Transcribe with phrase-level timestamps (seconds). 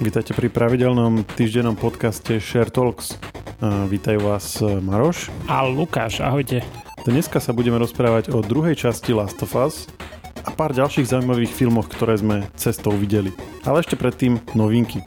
[0.00, 3.20] Vítajte pri pravidelnom týždennom podcaste Share Talks.
[3.60, 6.64] Vítajú vás e, Maroš a Lukáš, ahojte.
[7.04, 9.92] Dneska sa budeme rozprávať o druhej časti Last of Us
[10.40, 13.28] a pár ďalších zaujímavých filmoch, ktoré sme cestou videli.
[13.68, 15.04] Ale ešte predtým novinky.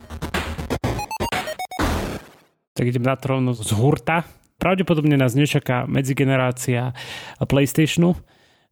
[2.78, 4.30] Tak idem na trónu z hurta.
[4.62, 6.94] Pravdepodobne nás nečaká medzigenerácia
[7.42, 8.14] PlayStationu,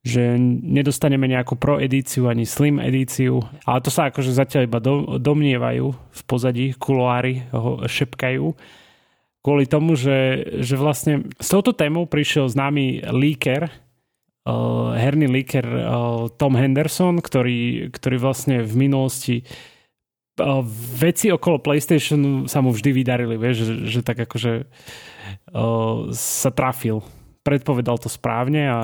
[0.01, 4.79] že nedostaneme nejakú pro edíciu ani slim edíciu, ale to sa akože zatiaľ iba
[5.21, 8.57] domnievajú v pozadí, kuloári ho šepkajú
[9.41, 15.81] kvôli tomu, že, že vlastne s touto témou prišiel známy líker, uh, herný líker uh,
[16.37, 20.61] Tom Henderson, ktorý, ktorý vlastne v minulosti uh,
[20.97, 24.69] veci okolo PlayStationu sa mu vždy vydarili, vieš, že, že tak akože
[26.11, 27.03] sa trafil.
[27.43, 28.79] Predpovedal to správne a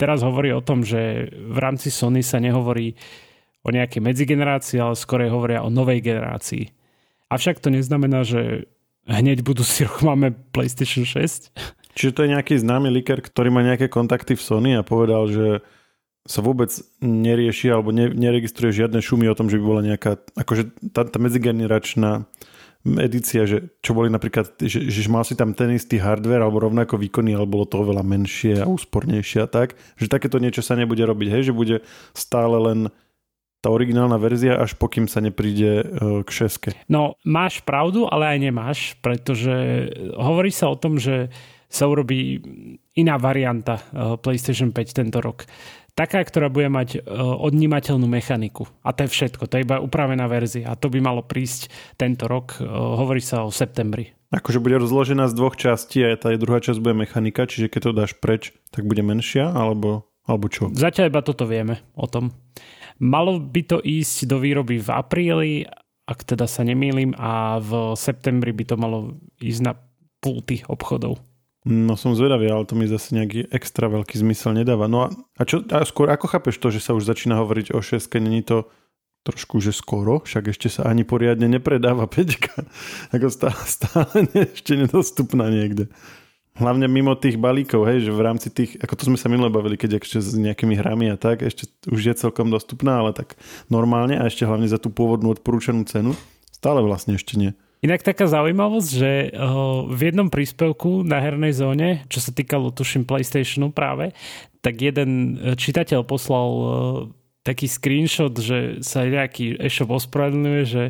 [0.00, 2.96] teraz hovorí o tom, že v rámci Sony sa nehovorí
[3.60, 6.72] o nejakej medzigenerácii, ale skôr hovoria o novej generácii.
[7.28, 8.64] Avšak to neznamená, že
[9.04, 11.52] hneď budúci rok máme PlayStation 6.
[11.92, 15.60] Čiže to je nejaký známy liker, ktorý má nejaké kontakty v Sony a povedal, že
[16.24, 16.70] sa vôbec
[17.00, 21.18] nerieši alebo ne, neregistruje žiadne šumy o tom, že by bola nejaká, akože tá, tá
[21.18, 22.28] medzigeneračná
[22.84, 26.96] edícia, že čo boli napríklad, že, že mal si tam ten istý hardware alebo rovnako
[26.96, 31.04] výkonný, ale bolo to oveľa menšie a úspornejšie a tak, že takéto niečo sa nebude
[31.04, 31.84] robiť, hej, že bude
[32.16, 32.88] stále len
[33.60, 35.84] tá originálna verzia, až pokým sa nepríde e,
[36.24, 36.72] k šeske.
[36.88, 39.52] No, máš pravdu, ale aj nemáš, pretože
[40.16, 41.28] hovorí sa o tom, že
[41.68, 42.40] sa urobí
[42.96, 45.44] iná varianta e, PlayStation 5 tento rok
[45.94, 48.66] taká, ktorá bude mať uh, odnímateľnú mechaniku.
[48.84, 50.70] A to je všetko, to je iba upravená verzia.
[50.70, 52.66] A to by malo prísť tento rok, uh,
[52.98, 54.14] hovorí sa o septembri.
[54.30, 57.92] Akože bude rozložená z dvoch častí a tá druhá časť bude mechanika, čiže keď to
[57.98, 60.70] dáš preč, tak bude menšia, alebo, alebo čo?
[60.70, 62.30] Zatiaľ iba toto vieme o tom.
[63.02, 65.52] Malo by to ísť do výroby v apríli,
[66.06, 69.72] ak teda sa nemýlim, a v septembri by to malo ísť na
[70.22, 71.18] pulty obchodov.
[71.60, 74.88] No som zvedavý, ale to mi zase nejaký extra veľký zmysel nedáva.
[74.88, 77.84] No a, a, čo, a skôr ako chápeš to, že sa už začína hovoriť o
[77.84, 78.64] 6 není to
[79.20, 82.40] trošku, že skoro, však ešte sa ani poriadne nepredáva 5
[83.14, 84.24] ako stále, stále
[84.56, 85.92] ešte nedostupná niekde.
[86.56, 89.76] Hlavne mimo tých balíkov, hej, že v rámci tých, ako to sme sa minule bavili,
[89.76, 93.38] keď ešte s nejakými hrami a tak, ešte už je celkom dostupná, ale tak
[93.70, 96.16] normálne a ešte hlavne za tú pôvodnú odporúčanú cenu,
[96.50, 97.52] stále vlastne ešte nie.
[97.80, 99.32] Inak taká zaujímavosť, že
[99.88, 104.12] v jednom príspevku na hernej zóne, čo sa týkalo tuším PlayStationu práve,
[104.60, 106.64] tak jeden e, čitateľ poslal e,
[107.40, 110.84] taký screenshot, že sa nejaký e-shop ospravedlňuje, že,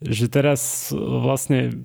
[0.00, 1.84] že teraz vlastne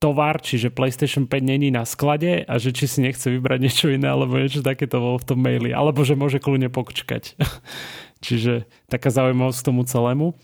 [0.00, 4.08] tovar, čiže PlayStation 5 není na sklade a že či si nechce vybrať niečo iné
[4.08, 5.76] alebo niečo takéto bolo v tom maili.
[5.76, 7.36] Alebo že môže kľudne pokčkať.
[8.24, 10.36] čiže taká zaujímavosť k tomu celému.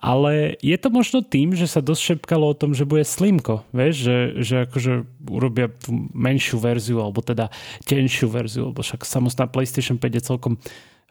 [0.00, 4.08] Ale je to možno tým, že sa dosť šepkalo o tom, že bude slimko, vieš,
[4.08, 4.92] že, že akože
[5.28, 7.52] urobia tú menšiu verziu, alebo teda
[7.84, 10.56] tenšiu verziu, lebo však samostná PlayStation 5 je celkom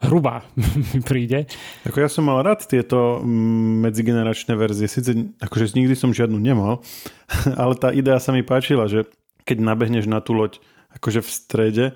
[0.02, 0.42] hrubá,
[0.90, 1.46] mi príde.
[1.86, 6.82] Ako ja som mal rád tieto mm, medzigeneračné verzie, síce akože nikdy som žiadnu nemal,
[7.62, 9.06] ale tá idea sa mi páčila, že
[9.46, 10.58] keď nabehneš na tú loď
[10.98, 11.86] akože v strede,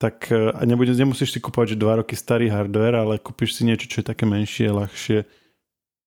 [0.00, 3.86] tak e, nebude, nemusíš si kúpovať že dva roky starý hardware, ale kúpiš si niečo,
[3.86, 5.41] čo je také menšie, ľahšie,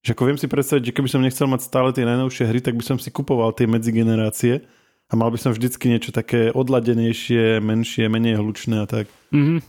[0.05, 2.77] že ako viem si predstaviť, že keby som nechcel mať stále tie najnovšie hry, tak
[2.77, 4.61] by som si kupoval tie medzigenerácie
[5.09, 9.09] a mal by som vždycky niečo také odladenejšie, menšie, menej hlučné a tak.
[9.33, 9.59] Mm-hmm.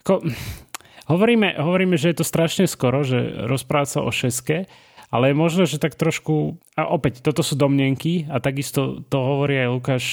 [0.00, 0.24] Ako,
[1.12, 4.64] hovoríme, hovoríme, že je to strašne skoro, že rozprávať sa o šeske,
[5.14, 9.62] ale je možno, že tak trošku, a opäť, toto sú domnenky a takisto to hovorí
[9.62, 10.04] aj Lukáš,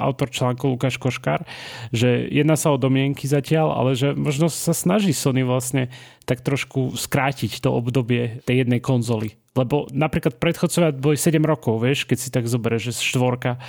[0.00, 1.44] autor článku Lukáš Koškár,
[1.92, 5.92] že jedná sa o domnenky zatiaľ, ale že možno sa snaží Sony vlastne
[6.24, 9.36] tak trošku skrátiť to obdobie tej jednej konzoly.
[9.52, 13.60] Lebo napríklad predchodcovia boli 7 rokov, vieš, keď si tak zoberieš, že štvorka,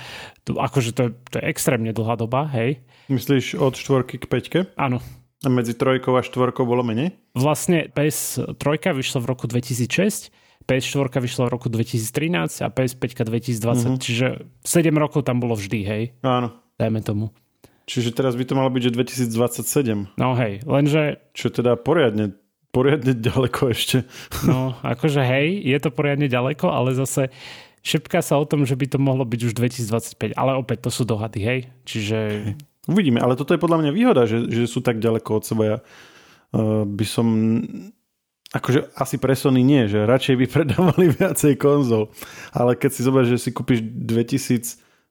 [0.48, 2.80] to, akože to je, to je extrémne dlhá doba, hej.
[3.12, 4.58] Myslíš od štvorky k peťke?
[4.80, 5.04] Áno.
[5.44, 7.12] A medzi trojkou a štvorkou bolo menej?
[7.36, 10.32] Vlastne PS3 vyšla v roku 2006
[10.64, 13.96] PS4 vyšla v roku 2013 a PS5 2020, mm-hmm.
[14.00, 14.26] čiže
[14.64, 16.02] 7 rokov tam bolo vždy, hej?
[16.24, 16.56] Áno.
[16.80, 17.30] Dajme tomu.
[17.84, 18.92] Čiže teraz by to malo byť, že
[19.28, 20.16] 2027.
[20.16, 21.20] No hej, lenže...
[21.36, 22.32] Čo teda poriadne,
[22.72, 24.08] poriadne ďaleko ešte.
[24.48, 27.28] No, akože hej, je to poriadne ďaleko, ale zase
[27.84, 30.32] šepká sa o tom, že by to mohlo byť už 2025.
[30.32, 31.58] Ale opäť, to sú dohady, hej?
[31.84, 32.18] Čiže...
[32.50, 32.56] Hej.
[32.84, 35.62] Uvidíme, ale toto je podľa mňa výhoda, že, že sú tak ďaleko od seba.
[35.64, 37.26] Ja uh, by som
[38.54, 42.14] akože asi pre Sony nie, že radšej by predávali viacej konzol.
[42.54, 44.06] Ale keď si zoberieš, že si kúpiš v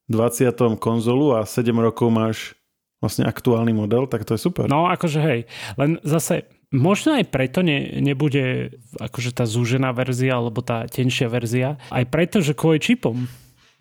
[0.10, 2.56] 2020 konzolu a 7 rokov máš
[3.04, 4.72] vlastne aktuálny model, tak to je super.
[4.72, 5.40] No akože hej,
[5.76, 11.76] len zase možno aj preto ne, nebude akože tá zúžená verzia alebo tá tenšia verzia.
[11.92, 13.28] Aj preto, že kvôli čipom.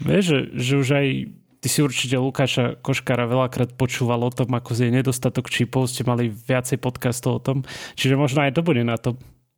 [0.02, 1.06] Vieš, že, že už aj
[1.62, 6.26] ty si určite Lukáša Koškara veľakrát počúval o tom, ako je nedostatok čipov, ste mali
[6.26, 7.62] viacej podcastov o tom.
[7.94, 9.14] Čiže možno aj to bude na to,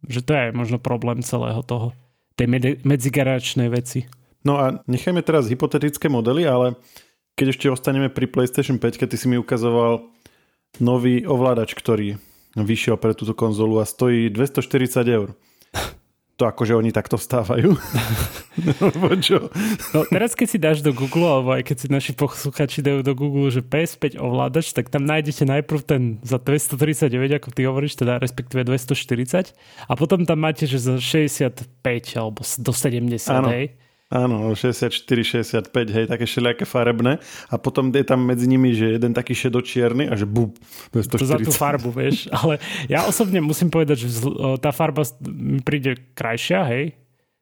[0.09, 1.93] že to je možno problém celého toho,
[2.35, 4.07] tej med- medzigaračnej veci.
[4.45, 6.77] No a nechajme teraz hypotetické modely, ale
[7.35, 10.05] keď ešte ostaneme pri PlayStation 5, keď ty si mi ukazoval
[10.79, 12.19] nový ovládač, ktorý
[12.55, 15.29] vyšiel pre túto konzolu a stojí 240 eur.
[16.35, 17.79] To akože oni takto vstávajú?
[18.99, 19.55] no, čo?
[19.95, 23.15] No, teraz keď si dáš do Google, alebo aj keď si naši posluchači dajú do
[23.15, 28.19] Google, že PS5 ovládač, tak tam nájdete najprv ten za 239, ako ty hovoríš, teda
[28.19, 29.55] respektíve 240
[29.87, 31.71] a potom tam máte, že za 65
[32.19, 33.55] alebo do 70, ano.
[33.55, 33.79] hej.
[34.15, 37.19] Áno, 64, 65, hej, také všelijaké farebné.
[37.51, 40.55] A potom je tam medzi nimi, že jeden taký šedočierny a že bub,
[40.95, 41.19] 240.
[41.19, 42.31] To za tú farbu, vieš.
[42.39, 44.23] Ale ja osobne musím povedať, že
[44.63, 46.95] tá farba mi príde krajšia, hej,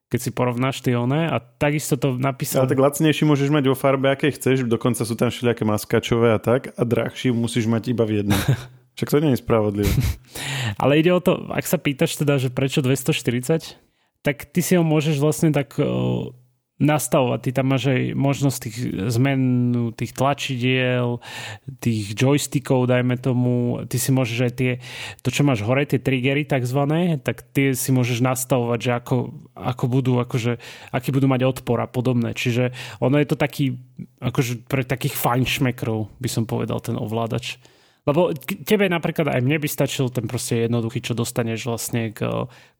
[0.08, 2.64] keď si porovnáš tie oné a takisto to napísal.
[2.64, 6.40] Ale tak lacnejší môžeš mať vo farbe, aké chceš, dokonca sú tam všelijaké maskačové a
[6.40, 8.40] tak a drahší musíš mať iba v jednom.
[8.96, 9.92] Však to nie je spravodlivé.
[10.82, 13.76] Ale ide o to, ak sa pýtaš teda, že prečo 240,
[14.20, 15.80] tak ty si ho môžeš vlastne tak
[16.82, 17.38] nastavovať.
[17.46, 18.76] Ty tam máš aj možnosť tých
[19.14, 19.40] zmen,
[19.94, 21.22] tých tlačidiel,
[21.78, 23.86] tých joystickov, dajme tomu.
[23.86, 24.72] Ty si môžeš aj tie,
[25.22, 29.16] to čo máš hore, tie triggery takzvané, tak tie si môžeš nastavovať, že ako,
[29.54, 30.58] ako budú, akože,
[30.90, 32.34] aký budú mať odpor a podobné.
[32.34, 33.78] Čiže ono je to taký,
[34.18, 37.62] akože pre takých fajnšmekrov by som povedal ten ovládač.
[38.02, 38.34] Lebo
[38.66, 42.26] tebe napríklad aj mne by stačil ten proste jednoduchý, čo dostaneš vlastne k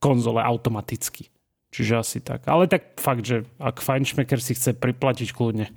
[0.03, 1.31] konzole automaticky.
[1.73, 2.45] Čiže asi tak.
[2.45, 5.73] Ale tak fakt, že ak Feinschmecker si chce priplatiť kľudne.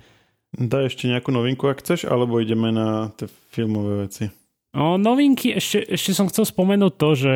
[0.56, 4.28] Daj ešte nejakú novinku, ak chceš, alebo ideme na tie filmové veci?
[4.76, 7.34] O, novinky, ešte, ešte som chcel spomenúť to, že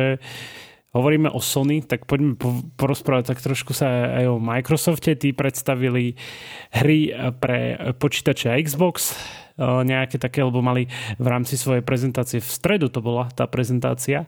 [0.93, 2.37] hovoríme o Sony, tak poďme
[2.77, 5.17] porozprávať tak trošku sa aj o Microsofte.
[5.17, 6.19] Tí predstavili
[6.75, 7.09] hry
[7.41, 9.17] pre počítače a Xbox,
[9.61, 10.85] nejaké také, lebo mali
[11.17, 14.25] v rámci svojej prezentácie v stredu to bola tá prezentácia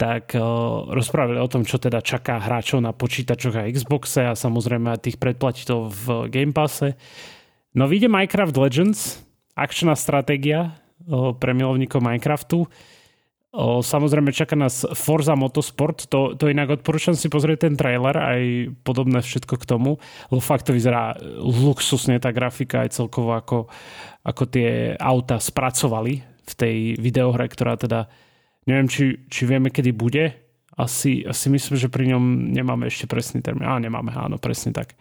[0.00, 4.96] tak uh, rozprávali o tom, čo teda čaká hráčov na počítačoch a Xboxe a samozrejme
[4.96, 6.96] aj tých predplatiteľov v Game Passe.
[7.76, 9.20] No vyjde Minecraft Legends,
[9.52, 10.72] akčná stratégia
[11.04, 12.64] uh, pre milovníkov Minecraftu.
[13.52, 18.72] Uh, samozrejme čaká nás Forza Motorsport, to, to inak odporúčam si pozrieť ten trailer, aj
[18.80, 20.00] podobné všetko k tomu,
[20.32, 21.12] lebo fakt to vyzerá
[21.44, 23.68] luxusne tá grafika aj celkovo ako,
[24.24, 28.08] ako tie auta spracovali v tej videohre, ktorá teda
[28.70, 30.30] Neviem, či, či vieme, kedy bude.
[30.78, 33.66] Asi, asi myslím, že pri ňom nemáme ešte presný termín.
[33.66, 34.94] Á, nemáme, áno, presne tak.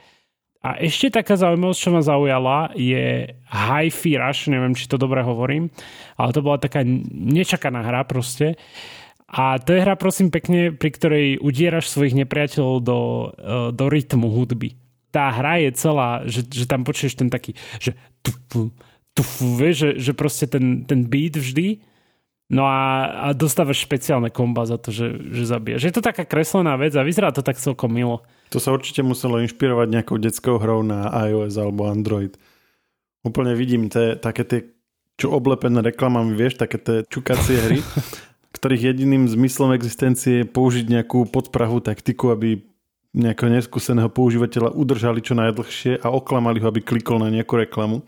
[0.60, 5.72] A ešte taká zaujímavosť, čo ma zaujala, je Hi-Fi Rush, neviem, či to dobre hovorím,
[6.20, 8.60] ale to bola taká nečakaná hra proste.
[9.30, 13.28] A to je hra, prosím pekne, pri ktorej udieraš svojich nepriateľov do, e,
[13.72, 14.74] do rytmu hudby.
[15.14, 17.94] Tá hra je celá, že, že tam počuješ ten taký, že
[18.26, 18.74] tufu,
[19.14, 21.80] tufu, vieš, že, že proste ten, ten beat vždy
[22.50, 25.86] No a, a dostávaš špeciálne komba za to, že, že zabiješ.
[25.86, 28.26] Je to taká kreslená vec a vyzerá to tak celkom milo.
[28.50, 32.34] To sa určite muselo inšpirovať nejakou detskou hrou na iOS alebo Android.
[33.22, 34.60] Úplne vidím te, také tie,
[35.22, 37.80] čo oblepené reklamami, vieš, také tie čukacie hry,
[38.58, 42.66] ktorých jediným zmyslom existencie je použiť nejakú podprahu taktiku, aby
[43.10, 48.06] nejakého neskúseného používateľa udržali čo najdlhšie a oklamali ho, aby klikol na nejakú reklamu.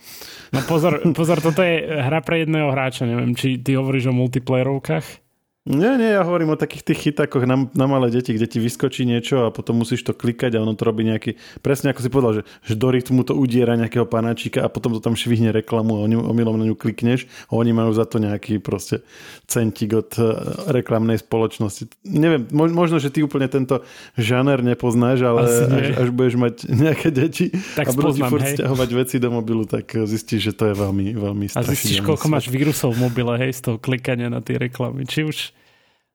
[0.53, 5.30] No pozor, pozor, toto je hra pre jedného hráča, neviem, či ty hovoríš o multiplayerovkách?
[5.61, 9.05] Nie, nie, ja hovorím o takých tých chytákoch na, na malé deti, kde ti vyskočí
[9.05, 12.33] niečo a potom musíš to klikať a ono to robí nejaký, presne ako si povedal,
[12.41, 16.09] že, že do rytmu to udiera nejakého panáčika a potom to tam švihne reklamu a
[16.09, 19.05] omylom na ňu klikneš a oni majú za to nejaký proste
[19.45, 20.33] centík od uh,
[20.73, 21.93] reklamnej spoločnosti.
[22.09, 23.85] Neviem, možno, že ty úplne tento
[24.17, 26.53] žáner nepoznáš, ale až, až budeš mať
[26.89, 30.73] nejaké deti tak a budú ti furt stiahovať veci do mobilu, tak zistíš, že to
[30.73, 34.41] je veľmi, veľmi A zistíš, koľko máš vírusov v mobile, hej, z toho klikania na
[34.41, 35.05] tie reklamy.
[35.05, 35.50] Či už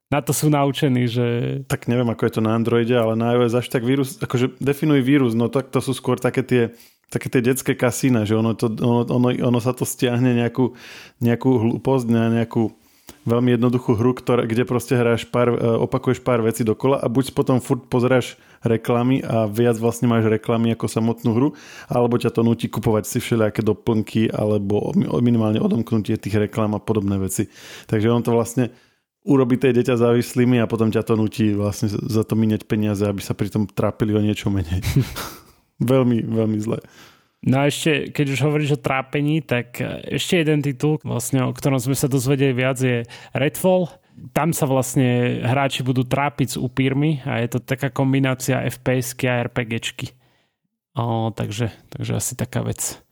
[0.06, 1.26] na to sú naučení, že...
[1.66, 5.02] Tak neviem, ako je to na Androide, ale na iOS až tak vírus, akože definuj
[5.02, 6.62] vírus, no tak to sú skôr také tie,
[7.10, 10.78] také tie detské kasína, že ono, to, ono, ono, ono sa to stiahne nejakú,
[11.18, 12.70] nejakú hlúposť na nejakú
[13.26, 17.34] veľmi jednoduchú hru, ktoré, kde proste hráš pár, e, opakuješ pár vecí dokola a buď
[17.34, 21.48] potom furt pozeráš reklamy a viac vlastne máš reklamy ako samotnú hru,
[21.90, 27.18] alebo ťa to nutí kupovať si všelijaké doplnky alebo minimálne odomknutie tých reklam a podobné
[27.18, 27.50] veci.
[27.90, 28.70] Takže on to vlastne
[29.26, 33.18] urobiť tie dieťa závislými a potom ťa to nutí vlastne za to minieť peniaze, aby
[33.18, 34.80] sa pri tom trápili o niečo menej.
[35.82, 36.78] veľmi, veľmi zle.
[37.46, 39.78] No a ešte, keď už hovoríš o trápení, tak
[40.08, 43.04] ešte jeden titul, vlastne, o ktorom sme sa dozvedeli viac, je
[43.36, 43.92] Redfall.
[44.32, 49.46] tam sa vlastne hráči budú trápiť s upírmi a je to taká kombinácia FPS-ky a
[49.46, 50.16] RPGčky.
[50.96, 53.05] O, takže, takže asi taká vec.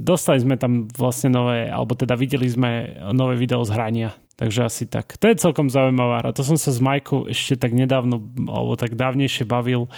[0.00, 4.84] Dostali sme tam vlastne nové, alebo teda videli sme nové video z hrania, takže asi
[4.88, 5.20] tak.
[5.20, 6.32] To je celkom zaujímavá hra.
[6.32, 9.92] To som sa s Majkou ešte tak nedávno, alebo tak dávnejšie bavil,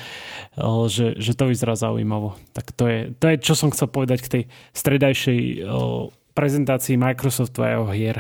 [0.91, 2.35] že, že to vyzerá zaujímavo.
[2.51, 4.43] Tak to je, to je, čo som chcel povedať k tej
[4.75, 5.63] stredajšej
[6.35, 8.19] prezentácii Microsoftu a jeho hier.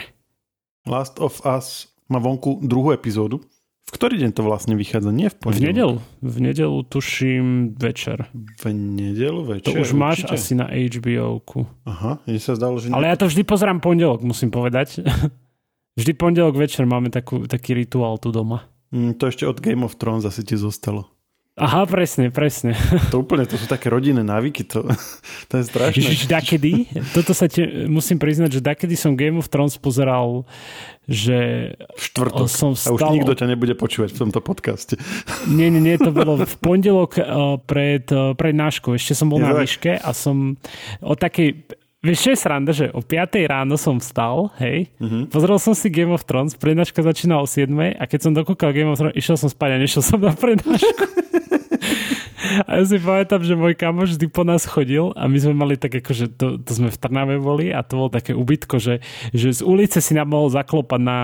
[0.87, 3.43] Last of Us má vonku druhú epizódu.
[3.83, 5.11] V ktorý deň to vlastne vychádza?
[5.11, 5.59] Nie v pondelok?
[5.59, 5.97] V nedelu.
[6.23, 7.47] V nedelu tuším
[7.77, 8.31] večer.
[8.33, 9.69] V nedelu večer?
[9.69, 10.35] To už máš určite.
[10.39, 11.67] asi na HBO-ku.
[11.85, 12.95] Aha, mne sa zdalo, že...
[12.95, 15.03] Ale ja to vždy pozerám pondelok, musím povedať.
[15.99, 18.65] vždy pondelok večer máme takú, taký rituál tu doma.
[18.95, 21.09] Mm, to ešte od Game of Thrones asi ti zostalo.
[21.52, 22.73] Aha, presne, presne.
[23.12, 24.88] To úplne, to sú také rodinné návyky, to,
[25.52, 26.00] to je strašné.
[26.00, 30.49] Ježiš, dakedy, toto sa te, musím priznať, že dakedy som Game of Thrones pozeral,
[31.04, 32.49] že v štvrtok.
[32.49, 32.97] som vstal...
[32.97, 34.97] A už nikto ťa nebude počúvať v tomto podcaste.
[35.44, 38.97] Nie, nie, nie, to bolo v pondelok uh, pred, uh, pred náškou.
[38.97, 40.56] Ešte som bol je na výške a som
[41.04, 41.68] o takej
[42.02, 45.30] Vieš, čo je sranda, že o 5 ráno som vstal, hej, uh-huh.
[45.30, 48.90] pozrel som si Game of Thrones, prednáška začínala o 7 a keď som dokúkal Game
[48.90, 51.04] of Thrones, išiel som spať a nešiel som na prednášku.
[52.66, 55.78] a ja si pamätám, že môj kamoš vždy po nás chodil a my sme mali
[55.78, 58.99] tak akože, to, to sme v Trnave boli a to bolo také ubytko, že,
[59.30, 61.18] že z ulice si nám mohol zaklopať na,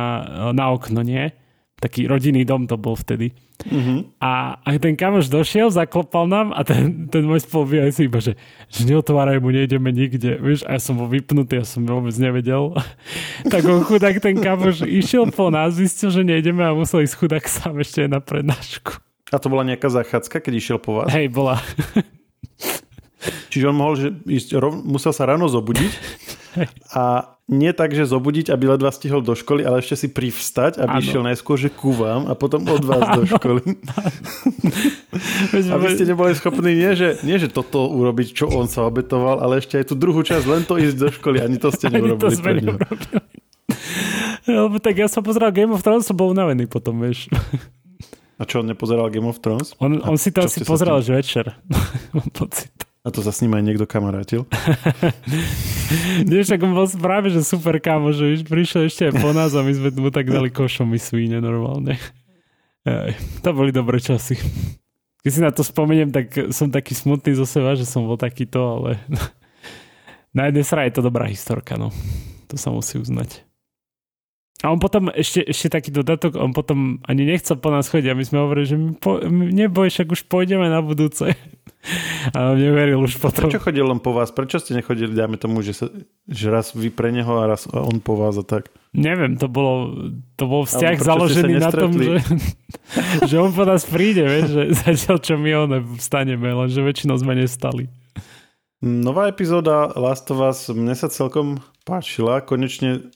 [0.55, 1.35] na okno, nie?
[1.79, 3.31] Taký rodinný dom to bol vtedy.
[3.59, 4.23] Mm-hmm.
[4.23, 8.39] A, a ten kamoš došiel, zaklopal nám a ten, ten môj spolubývaj si iba, že,
[8.71, 10.39] že neotváraj mu, nejdeme nikde.
[10.39, 12.75] Vieš, a ja som bol vypnutý, ja som vôbec nevedel.
[13.53, 17.45] tak on chudák ten kamoš išiel po nás, zistil, že nejdeme a musel ísť chudák
[17.47, 18.99] sám ešte na prednášku.
[19.29, 21.13] A to bola nejaká zachádzka, keď išiel po vás?
[21.13, 21.61] Hej, bola.
[23.51, 24.55] Čiže on mohol že ísť,
[24.87, 25.91] musel sa ráno zobudiť
[26.93, 31.01] a nie tak, že zobudiť, aby ledva stihol do školy, ale ešte si privstať, aby
[31.01, 31.01] ano.
[31.01, 33.17] išiel najskôr, že ku vám a potom od vás ano.
[33.17, 33.65] do školy.
[35.73, 39.65] aby ste neboli schopní nie že, nie, že toto urobiť, čo on sa obetoval, ale
[39.65, 41.41] ešte aj tú druhú časť, len to ísť do školy.
[41.41, 42.21] Ani to ste neurobili.
[42.21, 43.17] Ani to sme neurobili.
[44.49, 47.33] Lebo tak ja som pozeral Game of Thrones, som bol unavený potom, vieš.
[48.39, 49.73] A čo, on nepozeral Game of Thrones?
[49.81, 51.57] On, on si to asi pozeral že večer.
[52.17, 52.88] Mám pocit.
[53.07, 54.43] A to sa s ním aj niekto kamarátil?
[56.29, 59.63] Nie, však on bol práve, že super kámo, že prišiel ešte aj po nás a
[59.63, 61.97] my sme mu tak dali košom my svíne normálne.
[62.83, 64.37] Aj, to boli dobré časy.
[65.23, 68.59] Keď si na to spomeniem, tak som taký smutný zo seba, že som bol takýto,
[68.59, 68.91] ale
[70.37, 71.95] na jednej strane je to dobrá historka, no.
[72.49, 73.49] To sa musí uznať.
[74.59, 78.19] A on potom, ešte, ešte taký dodatok, on potom ani nechcel po nás chodiť a
[78.19, 81.31] my sme hovorili, že my po, my neboj, však už pôjdeme na budúce.
[82.37, 83.49] A neveril už potom.
[83.49, 84.29] Prečo chodil len po vás?
[84.35, 85.87] Prečo ste nechodili, dáme tomu, že, sa,
[86.29, 88.69] že raz vy pre neho a raz on po vás a tak?
[88.93, 89.93] Neviem, to bolo,
[90.37, 92.21] to bol vzťah založený na tom, že,
[93.31, 97.37] že on po nás príde, vieš, že zatiaľ čo my on vstaneme, lenže väčšinou sme
[97.37, 97.89] nestali.
[98.79, 102.39] Nová epizóda Last of Us mne sa celkom páčila.
[102.47, 103.11] Konečne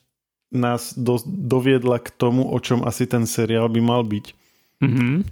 [0.51, 4.27] nás do, doviedla k tomu, o čom asi ten seriál by mal byť.
[4.83, 5.25] Mhm.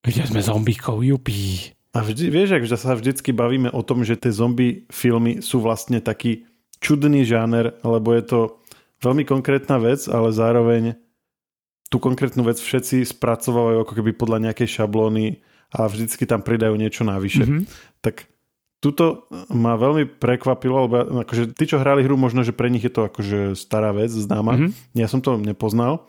[0.00, 1.76] Videli sme zombíkov, jupí.
[1.90, 5.98] A vždy, vieš, ak sa vždycky bavíme o tom, že tie zombie filmy sú vlastne
[5.98, 6.46] taký
[6.78, 8.40] čudný žáner, lebo je to
[9.02, 10.94] veľmi konkrétna vec, ale zároveň
[11.90, 15.42] tú konkrétnu vec všetci spracovávajú ako keby podľa nejakej šablóny
[15.74, 17.42] a vždycky tam pridajú niečo navyše.
[17.42, 17.62] Mm-hmm.
[18.06, 18.30] Tak
[18.80, 22.88] Tuto ma veľmi prekvapilo, lebo akože tí, čo hrali hru, možno, že pre nich je
[22.88, 24.56] to akože stará vec, známa.
[24.56, 24.96] Mm-hmm.
[24.96, 26.08] Ja som to nepoznal.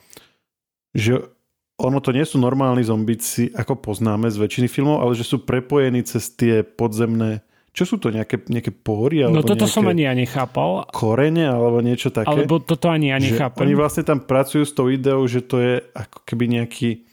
[0.95, 1.35] Že
[1.81, 6.05] ono to nie sú normálni zombici, ako poznáme z väčšiny filmov, ale že sú prepojení
[6.05, 9.23] cez tie podzemné čo sú to, nejaké, nejaké pohory?
[9.31, 10.91] no toto som ani ja nechápal.
[10.91, 12.27] Korene alebo niečo také?
[12.27, 13.63] Alebo toto ani ja nechápam.
[13.63, 17.07] Oni vlastne tam pracujú s tou ideou, že to je ako keby nejaký...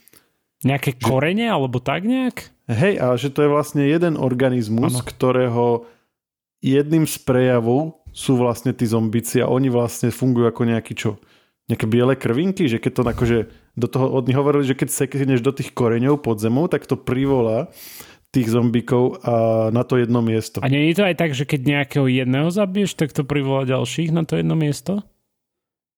[0.67, 1.03] Nejaké že...
[1.07, 2.51] korene alebo tak nejak?
[2.67, 5.07] Hej, ale že to je vlastne jeden organizmus, ano.
[5.07, 5.65] ktorého
[6.59, 11.23] jedným z prejavov sú vlastne tí zombici a oni vlastne fungujú ako nejaký čo?
[11.71, 13.37] Nejaké biele krvinky, že keď to akože
[13.79, 16.99] do toho od nich hovorili, že keď sekneš do tých koreňov pod zemou, tak to
[16.99, 17.71] privolá
[18.29, 20.61] tých zombikov a na to jedno miesto.
[20.61, 24.13] A nie je to aj tak, že keď nejakého jedného zabiješ, tak to privolá ďalších
[24.13, 25.01] na to jedno miesto?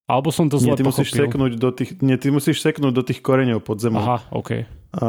[0.08, 3.04] Alebo som to zle nie, ty musíš seknúť do tých, nie, ty musíš seknúť do
[3.04, 4.04] tých koreňov pod zemou.
[4.04, 4.68] Aha, OK.
[4.96, 5.08] A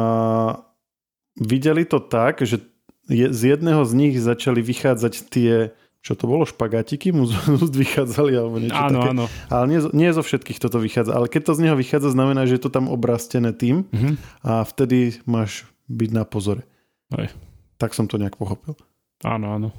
[1.35, 2.63] videli to tak, že
[3.11, 7.23] je, z jedného z nich začali vychádzať tie, čo to bolo, špagatiky mu
[7.81, 9.09] vychádzali alebo niečo áno, také.
[9.15, 9.25] Áno.
[9.47, 11.15] Ale nie, nie zo všetkých toto vychádza.
[11.15, 14.13] Ale keď to z neho vychádza, znamená, že je to tam obrastené tým mm-hmm.
[14.43, 16.67] a vtedy máš byť na pozore.
[17.15, 17.31] Aj.
[17.79, 18.75] Tak som to nejak pochopil.
[19.23, 19.69] Áno, áno.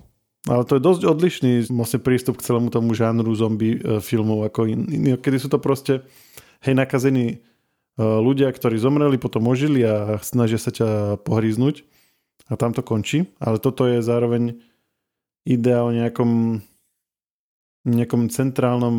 [0.49, 4.69] Ale to je dosť odlišný vlastne prístup k celému tomu žánru zombie e, filmov ako
[4.69, 6.05] in, in, kedy sú to proste
[6.65, 7.45] hej, nakazení
[7.99, 11.87] ľudia, ktorí zomreli, potom ožili a snažia sa ťa pohríznúť
[12.51, 13.31] a tam to končí.
[13.39, 14.59] Ale toto je zároveň
[15.45, 16.61] idea o nejakom,
[17.85, 18.97] nejakom centrálnom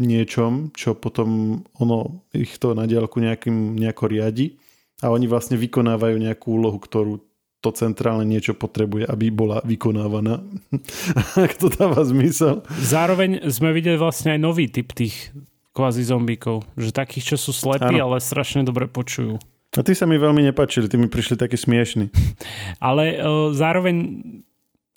[0.00, 4.56] niečom, čo potom ono ich to na diálku nejakým, nejako riadi
[5.02, 7.20] a oni vlastne vykonávajú nejakú úlohu, ktorú
[7.60, 10.40] to centrálne niečo potrebuje, aby bola vykonávaná.
[11.44, 12.64] Ak to dáva zmysel.
[12.80, 15.28] Zároveň sme videli vlastne aj nový typ tých
[15.76, 16.64] kvázi zombíkov.
[16.80, 18.16] Že takých, čo sú slepí, ano.
[18.16, 19.36] ale strašne dobre počujú.
[19.76, 22.08] A ty sa mi veľmi nepačili, ty mi prišli taký smiešný.
[22.88, 23.96] ale uh, zároveň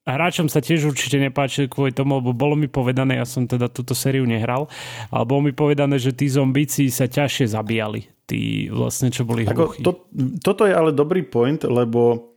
[0.03, 3.95] hráčom sa tiež určite nepáčili kvôli tomu, lebo bolo mi povedané, ja som teda túto
[3.95, 4.67] sériu hral,
[5.07, 8.11] ale bolo mi povedané, že tí zombíci sa ťažšie zabíjali.
[8.23, 10.07] Tí vlastne, čo boli Ako, to,
[10.39, 12.31] toto je ale dobrý point, lebo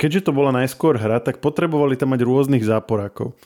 [0.00, 3.36] keďže to bola najskôr hra, tak potrebovali tam mať rôznych záporákov.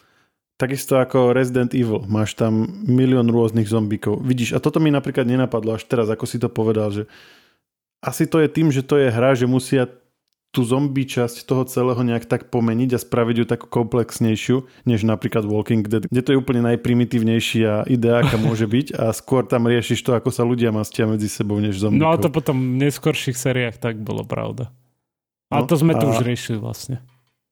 [0.54, 4.22] Takisto ako Resident Evil, máš tam milión rôznych zombíkov.
[4.22, 7.10] Vidíš, a toto mi napríklad nenapadlo až teraz, ako si to povedal, že
[7.98, 9.90] asi to je tým, že to je hra, že musia
[10.54, 15.42] tú zombie časť toho celého nejak tak pomeniť a spraviť ju takú komplexnejšiu, než napríklad
[15.42, 20.06] Walking Dead, kde to je úplne najprimitívnejšia idea, aká môže byť a skôr tam riešiš
[20.06, 21.98] to, ako sa ľudia mastia medzi sebou, než zombie.
[21.98, 24.70] No a to potom v neskorších sériách tak bolo pravda.
[25.50, 26.14] A no, to sme tu a...
[26.14, 27.02] už riešili vlastne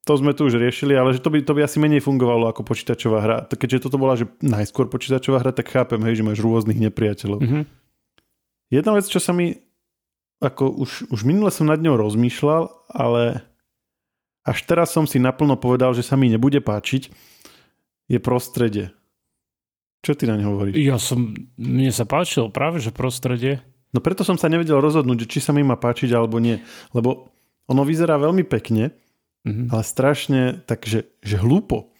[0.02, 2.66] to sme tu už riešili, ale že to by, to by asi menej fungovalo ako
[2.66, 3.36] počítačová hra.
[3.46, 7.38] Keďže toto bola že najskôr počítačová hra, tak chápem, hej, že máš rôznych nepriateľov.
[7.38, 7.62] Mm-hmm.
[8.74, 9.62] Jedna vec, čo sa mi
[10.42, 13.46] ako už, už minule som nad ňou rozmýšľal, ale
[14.42, 17.14] až teraz som si naplno povedal, že sa mi nebude páčiť,
[18.10, 18.90] je prostredie.
[20.02, 20.74] Čo ty na ňo hovoríš?
[20.82, 23.62] Ja som, mne sa páčilo práve, že prostredie.
[23.94, 26.58] No preto som sa nevedel rozhodnúť, či sa mi má páčiť alebo nie.
[26.90, 27.30] Lebo
[27.70, 28.90] ono vyzerá veľmi pekne,
[29.46, 29.70] mm-hmm.
[29.70, 31.91] ale strašne takže že hlúpo.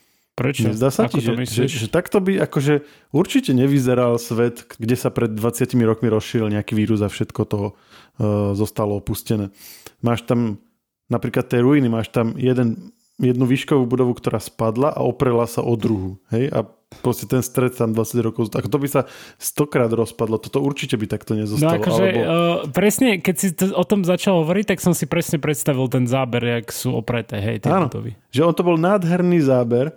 [0.42, 0.75] Prečo?
[0.75, 2.82] Zdá sa ti, že, že, že takto by akože
[3.14, 8.50] určite nevyzeral svet, kde sa pred 20 rokmi rozšíril nejaký vírus a všetko to uh,
[8.58, 9.54] zostalo opustené.
[10.02, 10.59] Máš tam
[11.07, 12.90] napríklad tie ruiny, máš tam jeden,
[13.22, 16.18] jednu výškovú budovu, ktorá spadla a oprela sa o druhu.
[16.35, 16.50] Hej?
[16.50, 16.66] A
[17.00, 19.09] proste ten stred tam 20 rokov, tak to by sa
[19.40, 21.70] stokrát rozpadlo, toto určite by takto nezostalo.
[21.70, 22.20] No akože alebo...
[22.20, 26.05] uh, presne, keď si to, o tom začal hovoriť, tak som si presne predstavil ten
[26.05, 28.12] záber, jak sú opreté, hej, tie Áno, budovy.
[28.28, 29.94] že on to bol nádherný záber,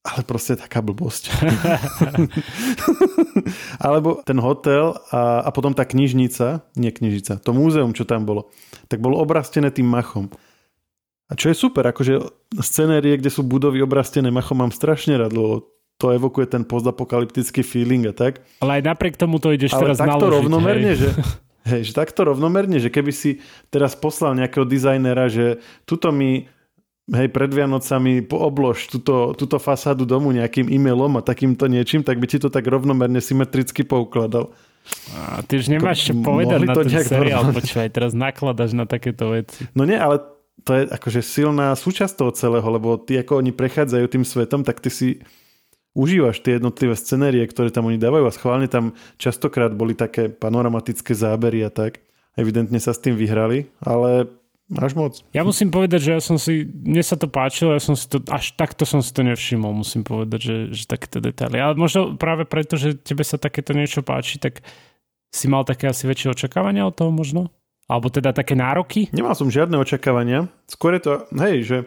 [0.00, 1.28] ale proste taká blbosť.
[3.84, 8.48] Alebo ten hotel a, a potom tá knižnica, nie knižnica, to múzeum, čo tam bolo,
[8.88, 10.32] tak bolo obrastené tým machom.
[11.30, 12.26] A čo je super, akože
[12.58, 15.68] scenérie, kde sú budovy obrastené machom, mám strašne rád, lebo
[16.00, 18.40] to evokuje ten postapokalyptický feeling a tak.
[18.64, 20.98] Ale aj napriek tomu to ideš Ale teraz takto naložiť, rovnomerne, hej.
[20.98, 21.08] že
[21.68, 26.48] hej, že takto rovnomerne, že keby si teraz poslal nejakého dizajnera, že tuto mi
[27.10, 32.26] hej, pred Vianocami oblož túto, túto fasádu domu nejakým e-mailom a takýmto niečím, tak by
[32.30, 34.54] ti to tak rovnomerne symetricky poukladal.
[35.12, 39.68] A ty už nemáš čo povedať na ten seriál, počúvaj, teraz nakladaš na takéto veci.
[39.76, 40.24] No nie, ale
[40.64, 44.80] to je akože silná súčasť toho celého, lebo ty ako oni prechádzajú tým svetom, tak
[44.80, 45.08] ty si
[45.92, 51.12] užívaš tie jednotlivé scenérie, ktoré tam oni dávajú a schválne tam častokrát boli také panoramatické
[51.12, 52.00] zábery a tak.
[52.38, 54.30] Evidentne sa s tým vyhrali, ale
[54.70, 55.12] máš moc.
[55.34, 58.22] Ja musím povedať, že ja som si, mne sa to páčilo, ja som si to,
[58.30, 61.58] až takto som si to nevšimol, musím povedať, že, že takéto detaily.
[61.58, 64.62] Ale možno práve preto, že tebe sa takéto niečo páči, tak
[65.34, 67.50] si mal také asi väčšie očakávania od toho možno?
[67.90, 69.10] Alebo teda také nároky?
[69.10, 70.46] Nemal som žiadne očakávania.
[70.70, 71.78] Skôr je to, hej, že,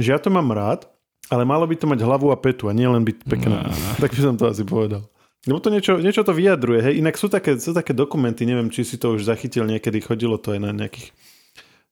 [0.00, 0.88] že ja to mám rád,
[1.28, 3.68] ale malo by to mať hlavu a petu a nie len byť pekné.
[3.68, 3.92] No.
[4.00, 5.04] tak by som to asi povedal.
[5.46, 6.80] Lebo to niečo, niečo to vyjadruje.
[6.82, 6.94] Hej.
[6.98, 10.56] Inak sú také, sú také dokumenty, neviem, či si to už zachytil niekedy, chodilo to
[10.56, 11.14] aj na nejakých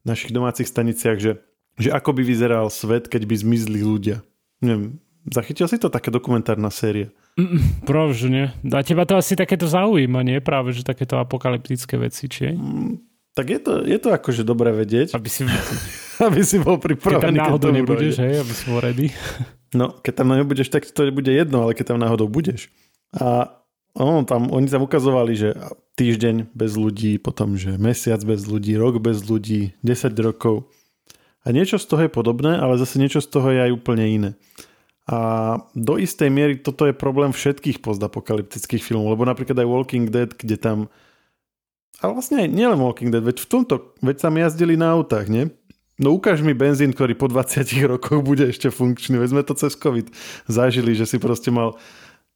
[0.05, 1.41] našich domácich staniciach, že,
[1.81, 4.21] že ako by vyzeral svet, keď by zmizli ľudia.
[4.61, 7.09] Neviem, zachytil si to také dokumentárna séria?
[7.89, 8.47] Práve, že nie.
[8.71, 10.39] A teba to asi takéto zaujíma, nie?
[10.39, 12.55] Práve, že takéto apokalyptické veci, či?
[12.55, 13.03] Mm,
[13.35, 15.19] tak je to, je to akože dobré vedieť.
[15.19, 15.43] Aby si,
[16.27, 17.19] aby si bol pripravený.
[17.19, 19.07] Keď tam náhodou keď nebudeš, hej, aby si bol ready.
[19.75, 22.71] No, keď tam nebudeš, tak to bude jedno, ale keď tam náhodou budeš.
[23.11, 23.51] A
[23.95, 25.55] on, tam, oni tam ukazovali, že
[25.95, 30.67] týždeň bez ľudí, potom, že mesiac bez ľudí, rok bez ľudí, 10 rokov.
[31.47, 34.31] A niečo z toho je podobné, ale zase niečo z toho je aj úplne iné.
[35.05, 40.33] A do istej miery toto je problém všetkých postapokalyptických filmov, lebo napríklad aj Walking Dead,
[40.33, 40.79] kde tam
[42.03, 45.49] ale vlastne nielen Walking Dead, veď v tomto, veď tam jazdili na autách, nie?
[45.95, 49.15] No ukáž mi benzín, ktorý po 20 rokoch bude ešte funkčný.
[49.15, 50.11] Veď sme to cez COVID
[50.51, 51.79] zažili, že si proste mal,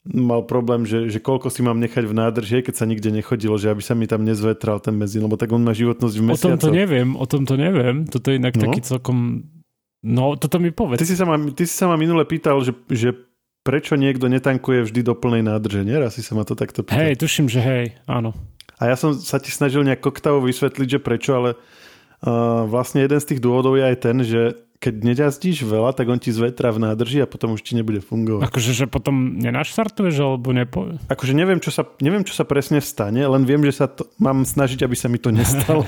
[0.08, 3.68] mal problém, že, že koľko si mám nechať v nádrži, keď sa nikde nechodilo, že
[3.68, 6.48] aby sa mi tam nezvetral ten benzín, lebo tak on má životnosť v mesiacoch.
[6.48, 8.08] O tom to neviem, o tom to neviem.
[8.08, 8.62] Toto je inak no?
[8.64, 9.44] taký celkom...
[10.00, 11.04] No, toto mi povedz.
[11.04, 13.12] Ty si sa ma, ty si sa ma minule pýtal, že, že
[13.66, 15.98] prečo niekto netankuje vždy do plnej nádrže, nie?
[16.00, 17.04] Raz si sa ma to takto pýtal.
[17.04, 18.32] Hej, tuším, že hej, áno.
[18.78, 23.18] A ja som sa ti snažil nejak koktavo vysvetliť, že prečo, ale uh, vlastne jeden
[23.18, 26.86] z tých dôvodov je aj ten, že keď nejazdíš veľa, tak on ti zvetra v
[26.86, 28.46] nádrži a potom už ti nebude fungovať.
[28.46, 30.94] Akože, že potom nenaštartuješ, alebo nepo...
[31.10, 34.46] Akože neviem čo, sa, neviem, čo sa presne stane, len viem, že sa to, mám
[34.46, 35.82] snažiť, aby sa mi to nestalo.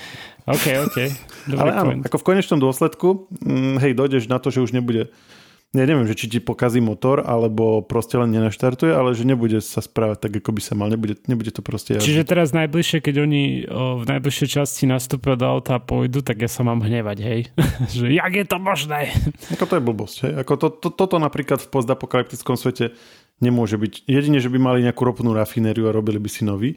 [0.52, 0.98] OK, OK.
[1.46, 2.02] Dobrý Ale áno, point.
[2.02, 5.14] ako v konečnom dôsledku, mm, hej, dojdeš na to, že už nebude
[5.72, 9.80] ja neviem, že či ti pokazí motor, alebo proste len nenaštartuje, ale že nebude sa
[9.80, 10.92] správať tak, ako by sa mal.
[10.92, 12.08] Nebude, nebude to proste jazdiť.
[12.12, 16.44] Čiže teraz najbližšie, keď oni o, v najbližšej časti nastúpia do auta a pôjdu, tak
[16.44, 17.40] ja sa mám hnevať, hej.
[17.96, 19.16] že jak je to možné?
[19.56, 20.32] Ako to je blbosť, hej.
[20.44, 22.92] Ako to, to, toto napríklad v postapokalyptickom svete
[23.40, 24.04] nemôže byť.
[24.04, 26.76] Jedine, že by mali nejakú ropnú rafinériu a robili by si nový.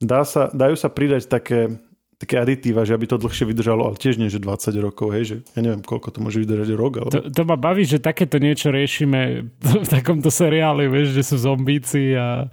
[0.00, 1.84] Dá sa, dajú sa pridať také
[2.22, 5.36] také aditíva, že aby to dlhšie vydržalo, ale tiež nie, že 20 rokov, hej, že
[5.58, 6.92] ja neviem, koľko to môže vydržať rok.
[7.02, 7.10] Ale...
[7.10, 9.50] To, to ma baví, že takéto niečo riešime
[9.86, 12.46] v takomto seriáli, vieš, že sú zombíci a,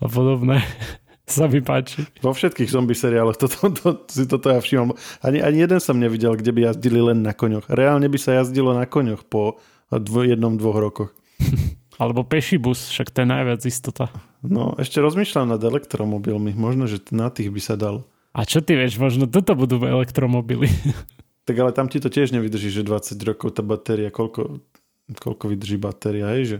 [0.00, 0.64] a podobné.
[1.24, 2.04] sa mi páči.
[2.20, 4.96] Vo všetkých zombie seriáloch to, to, to, si toto ja všímam.
[5.20, 7.68] Ani, ani jeden som nevidel, kde by jazdili len na koňoch.
[7.68, 9.60] Reálne by sa jazdilo na koňoch po
[9.92, 11.10] dvo, jednom, dvoch rokoch.
[12.00, 14.10] Alebo peší bus, však to je najviac istota.
[14.42, 16.52] No, ešte rozmýšľam nad elektromobilmi.
[16.52, 18.04] Možno, že na tých by sa dalo.
[18.34, 20.68] A čo ty vieš, možno toto budú elektromobily.
[21.44, 24.64] Tak ale tam ti to tiež nevydrží, že 20 rokov tá batéria, koľko,
[25.12, 26.58] koľko vydrží batéria, hej, že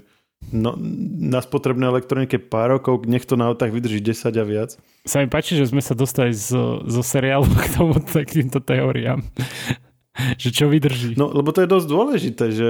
[0.52, 0.76] no,
[1.24, 4.76] na spotrebnej elektronike pár rokov, nech to na autách vydrží 10 a viac.
[5.08, 9.24] Sa mi páči, že sme sa dostali zo, zo seriálu k tomu takýmto teóriám.
[10.42, 11.16] že čo vydrží.
[11.16, 12.68] No, lebo to je dosť dôležité, že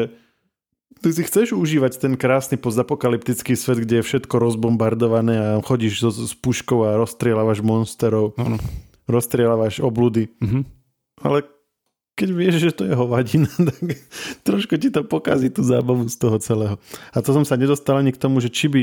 [1.02, 6.14] ty si chceš užívať ten krásny postapokalyptický svet, kde je všetko rozbombardované a chodíš so,
[6.14, 8.38] s puškou a rozstrieľavaš monsterov.
[8.38, 8.62] Áno
[9.08, 10.32] rozstrieľavaš obludy.
[10.40, 10.60] Mhm.
[11.22, 11.46] Ale
[12.14, 13.98] keď vieš, že to je hovadina, tak
[14.46, 16.76] trošku ti to pokazí tú zábavu z toho celého.
[17.10, 18.82] A to som sa nedostal ani k tomu, že či by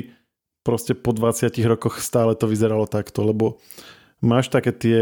[0.62, 3.58] proste po 20 rokoch stále to vyzeralo takto, lebo
[4.22, 5.00] máš také tie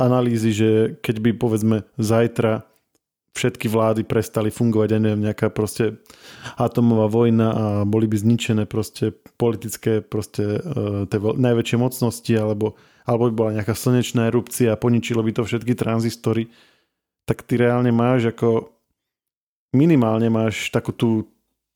[0.00, 0.70] analýzy, že
[1.04, 2.64] keď by povedzme zajtra
[3.32, 6.00] všetky vlády prestali fungovať, ja neviem, nejaká proste
[6.60, 13.28] atomová vojna a boli by zničené proste politické proste uh, tie najväčšie mocnosti alebo alebo
[13.30, 16.50] by bola nejaká slnečná erupcia a poničilo by to všetky tranzistory,
[17.26, 18.72] tak ty reálne máš ako
[19.72, 21.10] minimálne máš takú tú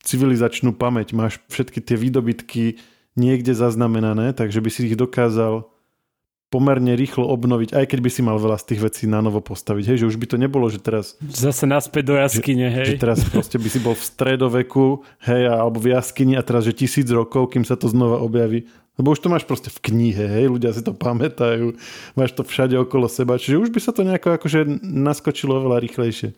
[0.05, 2.79] civilizačnú pamäť, máš všetky tie výdobytky
[3.17, 5.67] niekde zaznamenané, takže by si ich dokázal
[6.47, 9.83] pomerne rýchlo obnoviť, aj keď by si mal veľa z tých vecí na novo postaviť.
[9.91, 11.19] Hej, že už by to nebolo, že teraz...
[11.19, 12.95] Zase naspäť do jaskyne, hej.
[12.95, 16.71] Že teraz proste by si bol v stredoveku, hej, alebo v jaskyni a teraz, že
[16.71, 18.63] tisíc rokov, kým sa to znova objaví.
[18.97, 21.77] Lebo už to máš proste v knihe, hej, ľudia si to pamätajú,
[22.17, 26.33] máš to všade okolo seba, čiže už by sa to nejako akože naskočilo oveľa rýchlejšie.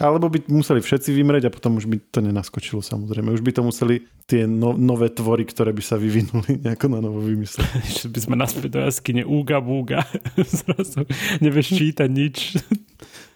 [0.00, 3.28] Alebo by museli všetci vymrieť a potom už by to nenaskočilo samozrejme.
[3.28, 7.20] Už by to museli tie no, nové tvory, ktoré by sa vyvinuli nejako na novo
[7.20, 7.84] vymyslieť.
[8.00, 10.08] Že by sme naspäť do jaskyne úga búga.
[10.64, 11.04] Zrazu
[11.44, 12.56] nevieš čítať nič.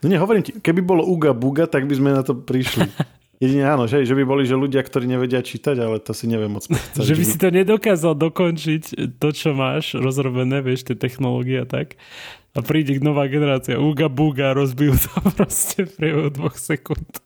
[0.01, 2.89] No nehovorím ti, keby bolo úga buga, tak by sme na to prišli.
[3.37, 6.49] Jedine áno, že, že by boli že ľudia, ktorí nevedia čítať, ale to si neviem
[6.49, 7.05] moc predstaviť.
[7.05, 8.83] Že by si to nedokázal dokončiť,
[9.21, 12.01] to, čo máš rozrobené, vieš, tie technológie a tak.
[12.57, 17.21] A príde nová generácia, uga buga, rozbijú to proste v priebehu dvoch sekúnd.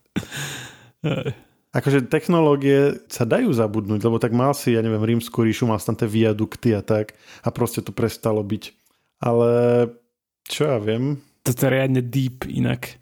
[1.70, 5.94] Akože technológie sa dajú zabudnúť, lebo tak mal si, ja neviem, rímsku ríšu, mal tam
[5.94, 7.14] tie viadukty a tak
[7.46, 8.74] a proste to prestalo byť.
[9.22, 9.50] Ale
[10.50, 11.22] čo ja viem.
[11.46, 12.99] Toto je riadne deep inak.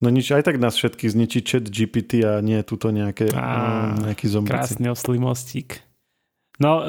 [0.00, 4.32] No nič, aj tak nás všetky zničí chat GPT a nie tuto nejaké, Á, nejaký
[4.32, 4.56] zombici.
[4.56, 5.84] Krásny oslý mostík.
[6.56, 6.80] No,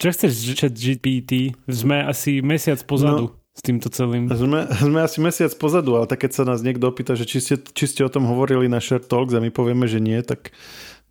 [0.00, 1.52] čo chceš chat GPT?
[1.68, 3.32] Sme asi mesiac pozadu.
[3.32, 4.32] No, s týmto celým.
[4.32, 7.56] Sme, sme asi mesiac pozadu, ale tak keď sa nás niekto opýta, že či ste,
[7.60, 10.52] či ste o tom hovorili na Share Talks a my povieme, že nie, tak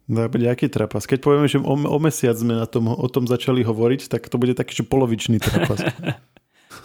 [0.06, 1.10] to bude aký trapas.
[1.10, 4.38] Keď povieme, že o, o mesiac sme na tom, o tom začali hovoriť, tak to
[4.38, 5.82] bude taký, že polovičný trapas.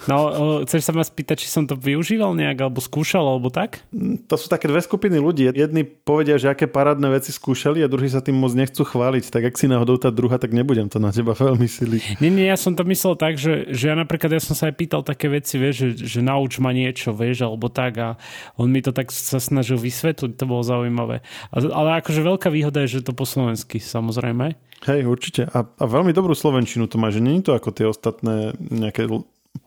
[0.09, 0.17] No,
[0.65, 3.85] chceš sa ma spýtať, či som to využíval nejak, alebo skúšal, alebo tak?
[3.93, 5.51] Mm, to sú také dve skupiny ľudí.
[5.51, 9.29] Jedni povedia, že aké parádne veci skúšali a druhí sa tým moc nechcú chváliť.
[9.29, 12.23] Tak ak si náhodou tá druhá, tak nebudem to na teba veľmi siliť.
[12.23, 14.75] Nie, nie, ja som to myslel tak, že, že ja napríklad, ja som sa aj
[14.75, 18.09] pýtal také veci, vieš, že, že nauč ma niečo, vieš, alebo tak a
[18.57, 21.21] on mi to tak sa snažil vysvetliť, to bolo zaujímavé.
[21.53, 24.57] Ale akože veľká výhoda je, že to po slovensky, samozrejme.
[24.81, 25.45] Hej, určite.
[25.53, 29.05] A, a veľmi dobrú slovenčinu to má, že nie je to ako tie ostatné nejaké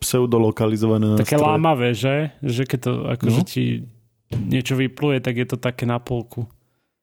[0.01, 1.45] pseudolokalizované Také nástroje.
[1.45, 2.15] lámavé, že?
[2.41, 3.47] Že keď to akože no.
[3.47, 3.65] ti
[4.35, 6.49] niečo vypluje, tak je to také na polku.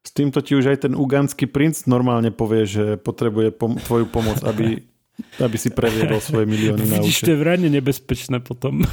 [0.02, 4.42] S týmto ti už aj ten uganský princ normálne povie, že potrebuje pom- tvoju pomoc,
[4.42, 4.82] aby
[5.40, 8.84] aby si previedol svoje milióny na Vidíš, to je vrajne nebezpečné potom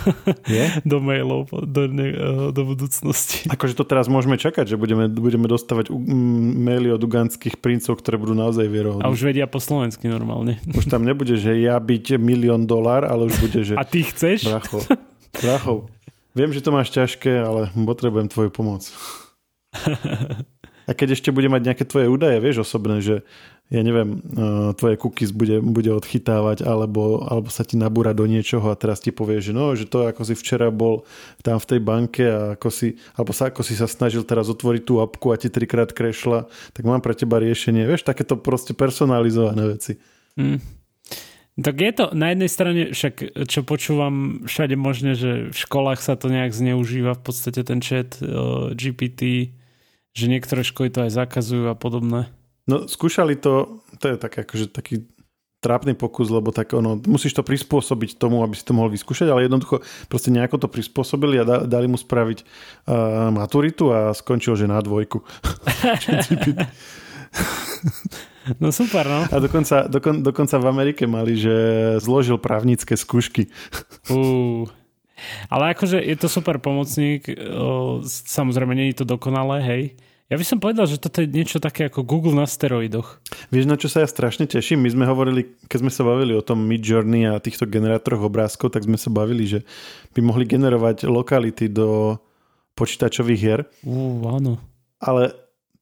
[0.47, 0.65] je?
[0.91, 3.49] do mailov do, ne, eh, do budúcnosti.
[3.51, 8.35] Akože to teraz môžeme čakať, že budeme, budeme dostávať maily od ugandských princov, ktoré budú
[8.37, 9.05] naozaj vierohodné.
[9.05, 10.61] A už vedia po slovensky normálne.
[10.73, 13.75] Už tam nebude, že ja byť milión dolár, ale už bude, že...
[13.75, 14.49] A ty chceš?
[14.49, 14.81] Bracho,
[15.41, 15.75] bracho,
[16.33, 18.87] viem, že to máš ťažké, ale potrebujem tvoju pomoc.
[20.89, 23.21] A keď ešte bude mať nejaké tvoje údaje, vieš, osobné, že
[23.69, 28.65] ja neviem, uh, tvoje cookies bude, bude odchytávať alebo, alebo sa ti nabúra do niečoho
[28.73, 31.05] a teraz ti povie, že no, že to ako si včera bol
[31.45, 34.83] tam v tej banke a ako si, alebo sa, ako si sa snažil teraz otvoriť
[34.89, 37.85] tú apku a ti trikrát krešla, tak mám pre teba riešenie.
[37.85, 40.01] Vieš, takéto proste personalizované veci.
[40.41, 40.65] Mm.
[41.59, 46.15] Tak je to na jednej strane, však čo počúvam všade možné, že v školách sa
[46.15, 49.53] to nejak zneužíva v podstate ten chat uh, GPT,
[50.15, 52.31] že niektoré školy to aj zakazujú a podobné.
[52.69, 55.09] No skúšali to, to je tak akože taký
[55.59, 59.51] trápny pokus, lebo tak ono, musíš to prispôsobiť tomu, aby si to mohol vyskúšať, ale
[59.51, 64.79] jednoducho proste nejako to prispôsobili a dali mu spraviť uh, maturitu a skončil, že na
[64.79, 65.19] dvojku.
[68.63, 69.27] no super, no.
[69.27, 71.57] A dokonca, dokon, dokonca v Amerike mali, že
[71.99, 73.51] zložil právnické skúšky.
[74.07, 74.71] Uh.
[75.51, 77.27] Ale akože je to super pomocník,
[78.07, 79.99] samozrejme nie je to dokonalé, hej,
[80.29, 83.25] ja by som povedal, že toto je niečo také ako Google na steroidoch.
[83.49, 84.85] Vieš, na čo sa ja strašne teším?
[84.85, 88.77] My sme hovorili, keď sme sa bavili o tom Mid Journey a týchto generátoroch obrázkov,
[88.77, 89.65] tak sme sa bavili, že
[90.13, 92.21] by mohli generovať lokality do
[92.77, 93.61] počítačových hier.
[93.81, 94.61] Uh, áno.
[95.01, 95.33] Ale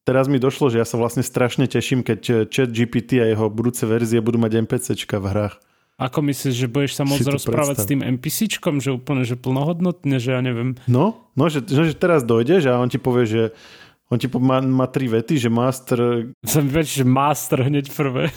[0.06, 3.82] teraz mi došlo, že ja sa vlastne strašne teším, keď chat GPT a jeho budúce
[3.82, 5.58] verzie budú mať NPCčka v hrách.
[5.96, 7.88] Ako myslíš, že budeš sa môcť rozprávať predstav.
[7.88, 10.76] s tým NPCčkom, že úplne, že plnohodnotne, že ja neviem.
[10.84, 13.42] No, no že, že teraz dojdeš a on ti povie, že
[14.06, 16.30] on ti má, má tri vety, že master...
[16.46, 18.30] Som veď, že master hneď prvé.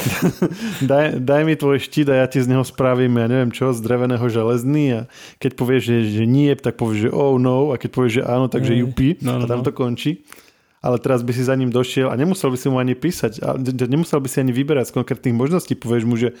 [0.90, 3.80] daj, daj mi tvoj štít a ja ti z neho spravím, ja neviem čo, z
[3.80, 5.00] dreveného železný a
[5.40, 8.52] keď povieš, že, že nie, tak povieš, že oh no a keď povieš, že áno,
[8.52, 9.66] takže jupi no, no, a tam no.
[9.66, 10.28] to končí.
[10.84, 13.56] Ale teraz by si za ním došiel a nemusel by si mu ani písať, a
[13.88, 15.72] nemusel by si ani vyberať z konkrétnych možností.
[15.72, 16.36] Povieš mu, že,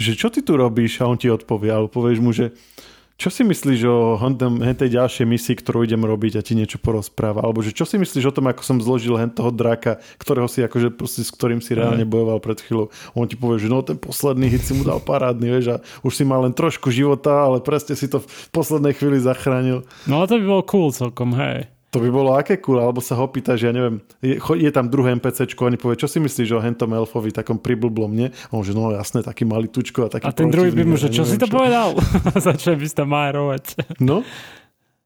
[0.00, 2.56] že čo ty tu robíš a on ti odpovie, alebo povieš mu, že
[3.18, 4.14] čo si myslíš o
[4.78, 7.42] tej ďalšej misii, ktorú idem robiť a ti niečo porozpráva?
[7.42, 10.62] Alebo že čo si myslíš o tom, ako som zložil hen toho draka, ktorého si
[10.62, 12.94] akože proste, s ktorým si reálne bojoval pred chvíľou.
[13.18, 15.76] On ti povie, že no ten posledný hit si mu dal parádny, vieš, a
[16.06, 19.82] už si mal len trošku života, ale presne si to v poslednej chvíli zachránil.
[20.06, 21.66] No to by bolo cool celkom, hej.
[21.88, 24.92] To by bolo aké cool, alebo sa ho pýta, že ja neviem, je, je tam
[24.92, 28.28] druhé NPCčko, oni povie, čo si myslíš o hentom elfovi, takom priblblom, nie?
[28.28, 31.00] A on že no jasné, taký malý tučko a taký A ten druhý by mu,
[31.00, 31.56] že čo si to čo.
[31.56, 31.96] povedal?
[32.52, 33.64] Začal by sa márovať.
[34.04, 34.20] no,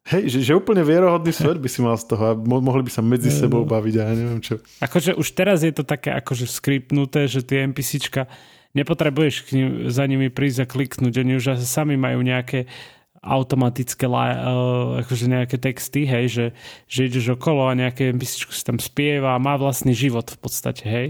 [0.03, 2.91] Hej, že, že úplne vierohodný svet by si mal z toho a mo- mohli by
[2.91, 4.59] sa medzi sebou baviť a ja neviem čo.
[4.83, 8.27] Akože už teraz je to také akože skripnuté, že tie NPCčka
[8.75, 12.67] nepotrebuješ k ním, za nimi prísť a kliknúť, oni už sami majú nejaké
[13.23, 16.47] automatické uh, akože nejaké texty, hej, že,
[16.91, 20.85] že ideš okolo a nejaké písičko si tam spieva a má vlastný život v podstate,
[20.85, 21.09] hej.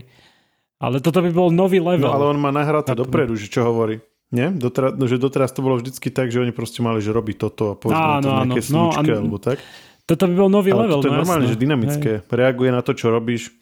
[0.76, 2.10] Ale toto by bol nový level.
[2.10, 4.04] No ale on má nahraté dopredu, že čo hovorí.
[4.32, 4.52] Nie?
[4.52, 7.72] Doteraz, no, že doteraz to bolo vždycky tak, že oni proste mali, že robí toto
[7.72, 9.60] a povedzme to nejaké no, slúčke, alebo tak.
[10.08, 11.00] Toto by bol nový ale level.
[11.00, 11.54] to je no, normálne, jasné.
[11.56, 12.10] že dynamické.
[12.20, 12.28] Hej.
[12.28, 13.52] Reaguje na to, čo robíš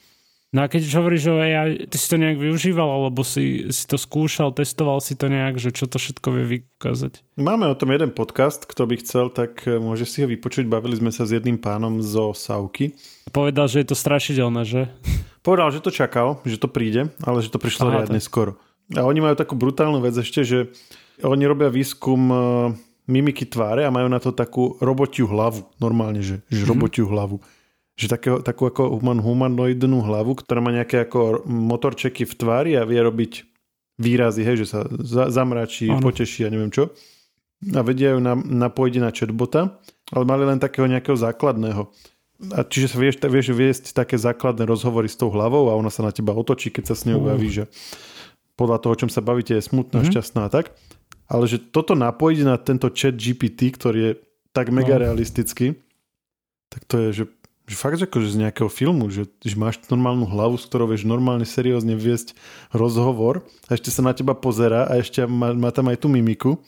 [0.50, 3.94] No a keď hovoríš o AI, ty si to nejak využíval, alebo si, si to
[3.94, 7.38] skúšal, testoval si to nejak, že čo to všetko vie vykázať?
[7.38, 10.66] Máme o tom jeden podcast, kto by chcel, tak e, môže si ho vypočuť.
[10.66, 12.98] Bavili sme sa s jedným pánom zo Sauky.
[13.30, 14.90] Povedal, že je to strašidelné, že?
[15.46, 18.26] Povedal, že to čakal, že to príde, ale že to prišlo Aha, riadne tak.
[18.26, 18.58] skoro.
[18.98, 20.74] A oni majú takú brutálnu vec ešte, že
[21.22, 22.36] oni robia výskum e,
[23.06, 25.62] mimiky tváre a majú na to takú robotiu hlavu.
[25.78, 26.70] Normálne, že, že mm-hmm.
[26.74, 27.38] robotiu hlavu
[28.00, 32.88] že takého, takú ako human, humanoidnú hlavu, ktorá má nejaké ako motorčeky v tvári a
[32.88, 33.44] vie robiť
[34.00, 36.00] výrazy, hej, že sa za, zamračí, ano.
[36.00, 36.96] poteší a neviem čo.
[37.76, 39.76] A vedia ju na, napojiť na chatbota,
[40.16, 41.92] ale mali len takého nejakého základného.
[42.56, 46.00] A čiže sa vieš, vieš viesť také základné rozhovory s tou hlavou a ona sa
[46.00, 47.68] na teba otočí, keď sa s ňou baví, že
[48.56, 50.16] podľa toho, o čom sa bavíte, je smutná, mm-hmm.
[50.16, 50.72] šťastná a tak.
[51.28, 54.12] Ale že toto napojiť na tento chat GPT, ktorý je
[54.56, 55.04] tak mega no.
[55.04, 55.76] realistický,
[56.72, 57.24] tak to je, že
[57.70, 61.46] že fakt že z nejakého filmu, že, že máš normálnu hlavu, s ktorou vieš normálne
[61.46, 62.34] seriózne viesť
[62.74, 66.58] rozhovor a ešte sa na teba pozera a ešte má, má tam aj tú mimiku.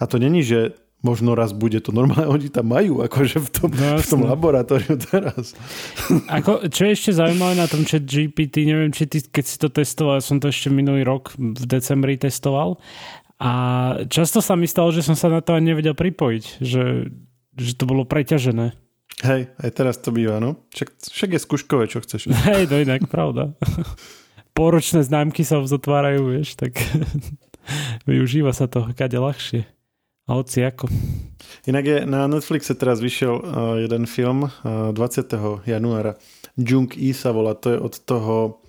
[0.00, 3.68] A to není, že možno raz bude to normálne, oni tam majú, akože v tom,
[3.76, 5.52] no, v tom laboratóriu teraz.
[6.40, 9.68] Ako, čo je ešte zaujímavé na tom chat GPT, neviem, či ty, keď si to
[9.68, 12.80] testoval, ja som to ešte minulý rok v decembri testoval
[13.36, 13.50] a
[14.08, 17.12] často sa mi stalo, že som sa na to ani nevedel pripojiť, že,
[17.60, 18.83] že to bolo preťažené.
[19.22, 20.66] Hej, aj teraz to býva, no.
[20.74, 22.34] Však, však je skúškové, čo chceš.
[22.50, 23.54] Hej, to inak, pravda.
[24.58, 26.74] poročné známky sa uzatvárajú, vieš, tak
[28.10, 29.62] využíva sa to kade ľahšie.
[30.24, 30.88] A hoci ako.
[31.68, 35.28] Inak je na Netflixe teraz vyšiel uh, jeden film uh, 20.
[35.68, 36.16] januára.
[36.56, 38.63] Jung E sa volá, to je od toho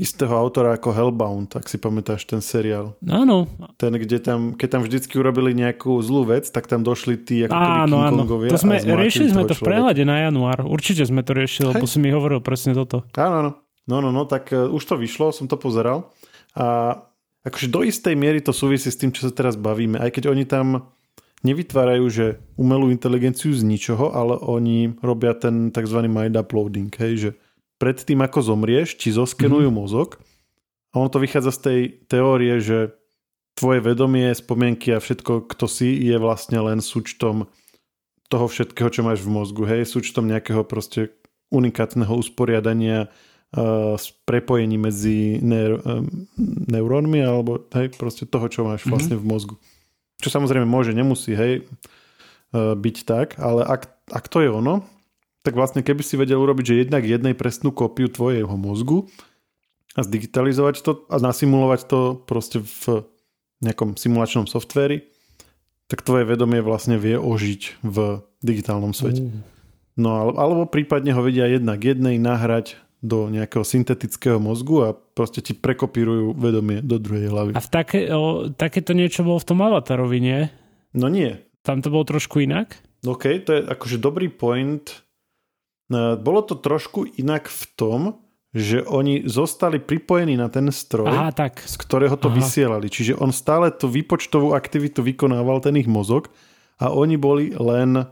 [0.00, 2.96] istého autora ako Hellbound, ak si pamätáš ten seriál.
[3.04, 3.44] Áno.
[3.76, 7.52] Ten, kde tam, keď tam vždycky urobili nejakú zlú vec, tak tam došli tí ako
[7.52, 8.16] áno, King áno.
[8.24, 8.50] Kongovia.
[8.56, 10.64] To sme, riešili sme to v prehľade na január.
[10.64, 13.04] Určite sme to riešili, lebo si mi hovoril presne toto.
[13.12, 13.50] Áno, áno.
[13.84, 16.16] No, no, no, tak uh, už to vyšlo, som to pozeral.
[16.56, 16.96] A
[17.44, 20.00] akože do istej miery to súvisí s tým, čo sa teraz bavíme.
[20.00, 20.88] Aj keď oni tam
[21.44, 26.04] nevytvárajú, že umelú inteligenciu z ničoho, ale oni robia ten tzv.
[26.04, 27.30] mind uploading, hej, že
[27.80, 29.80] pred tým, ako zomrieš, ti zoskenujú mm-hmm.
[29.80, 30.20] mozog
[30.92, 31.80] a ono to vychádza z tej
[32.12, 32.92] teórie, že
[33.56, 37.48] tvoje vedomie, spomienky a všetko, kto si, je vlastne len súčtom
[38.30, 41.10] toho všetkého, čo máš v mozgu, hej, súčtom nejakého proste
[41.50, 46.06] unikátneho usporiadania uh, prepojení medzi neur, um,
[46.70, 49.26] neurónmi alebo hej, proste toho, čo máš vlastne mm-hmm.
[49.26, 49.54] v mozgu.
[50.22, 51.66] Čo samozrejme môže, nemusí, hej,
[52.54, 54.86] uh, byť tak, ale ak, ak to je ono,
[55.40, 59.08] tak vlastne keby si vedel urobiť, že jednak jednej presnú kópiu tvojho mozgu
[59.96, 63.08] a zdigitalizovať to a nasimulovať to proste v
[63.64, 65.08] nejakom simulačnom softvéri,
[65.90, 69.26] tak tvoje vedomie vlastne vie ožiť v digitálnom svete.
[69.26, 69.42] Mm.
[69.98, 75.56] No alebo prípadne ho vedia jednak jednej nahrať do nejakého syntetického mozgu a proste ti
[75.56, 77.50] prekopírujú vedomie do druhej hlavy.
[77.56, 77.68] A v
[78.12, 80.40] o, takéto niečo bolo v tom Avatarovi, nie?
[80.92, 81.40] No nie.
[81.64, 82.76] Tam to bolo trošku inak?
[83.08, 84.84] OK, to je akože dobrý point
[86.22, 88.00] bolo to trošku inak v tom,
[88.50, 91.62] že oni zostali pripojení na ten stroj, Aha, tak.
[91.62, 92.38] z ktorého to Aha.
[92.38, 92.90] vysielali.
[92.90, 96.30] Čiže on stále tú výpočtovú aktivitu vykonával, ten ich mozog,
[96.80, 98.08] a oni boli len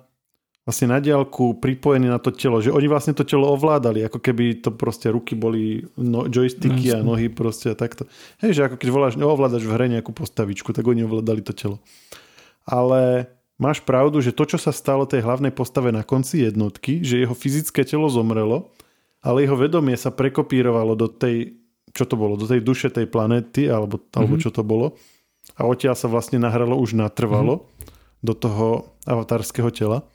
[0.68, 4.60] vlastne na diálku pripojení na to telo, že oni vlastne to telo ovládali, ako keby
[4.60, 8.04] to proste ruky boli no, joysticky no, a nohy proste a takto.
[8.44, 11.80] Hej, že ako keď voláš, ovládaš v hre nejakú postavičku, tak oni ovládali to telo.
[12.68, 17.20] Ale máš pravdu, že to, čo sa stalo tej hlavnej postave na konci jednotky, že
[17.20, 18.70] jeho fyzické telo zomrelo,
[19.18, 21.58] ale jeho vedomie sa prekopírovalo do tej,
[21.90, 24.14] čo to bolo, do tej duše tej planéty, alebo, mm-hmm.
[24.14, 24.94] alebo čo to bolo.
[25.58, 28.22] A odtiaľ sa vlastne nahralo už natrvalo mm-hmm.
[28.22, 28.66] do toho
[29.04, 30.06] avatárskeho tela.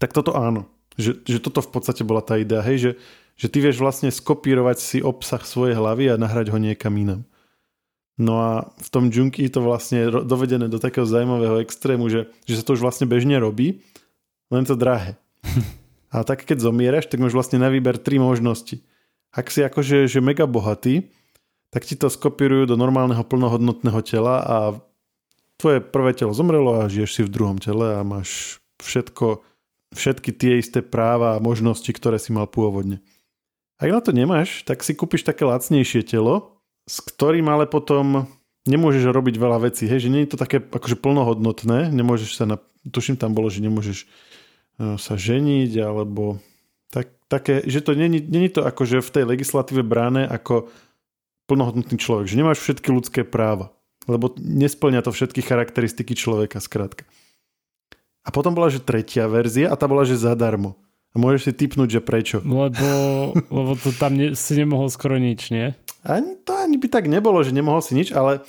[0.00, 0.64] Tak toto áno.
[0.96, 2.90] Že, že toto v podstate bola tá idea, hej, že,
[3.36, 7.28] že ty vieš vlastne skopírovať si obsah svojej hlavy a nahrať ho niekam inam.
[8.16, 8.50] No a
[8.80, 12.72] v tom Junkie to vlastne je dovedené do takého zaujímavého extrému, že, že sa to
[12.72, 13.84] už vlastne bežne robí,
[14.48, 15.20] len to drahé.
[16.06, 18.80] A tak keď zomieraš, tak máš vlastne na výber tri možnosti.
[19.34, 21.12] Ak si akože že mega bohatý,
[21.68, 24.56] tak ti to skopírujú do normálneho plnohodnotného tela a
[25.60, 29.44] tvoje prvé telo zomrelo a žiješ si v druhom tele a máš všetko
[29.92, 33.04] všetky tie isté práva a možnosti, ktoré si mal pôvodne.
[33.76, 36.55] Ak na to nemáš, tak si kúpiš také lacnejšie telo,
[36.86, 38.30] s ktorým ale potom
[38.66, 39.86] nemôžeš robiť veľa vecí.
[39.86, 43.62] Hej, že nie je to také akože plnohodnotné, nemôžeš sa, na, tuším tam bolo, že
[43.62, 46.38] nemôžeš uh, sa ženiť, alebo
[46.90, 50.70] tak, také, že to není, není to akože v tej legislatíve bráne ako
[51.46, 53.70] plnohodnotný človek, že nemáš všetky ľudské práva,
[54.10, 57.06] lebo nesplňa to všetky charakteristiky človeka, skrátka.
[58.26, 60.74] A potom bola, že tretia verzia a tá bola, že zadarmo.
[61.16, 62.44] A môžeš si typnúť, že prečo.
[62.44, 62.88] Lebo,
[63.48, 65.72] lebo to tam ne, si nemohol skoro nič, nie?
[66.04, 68.44] Ani, to ani by tak nebolo, že nemohol si nič, ale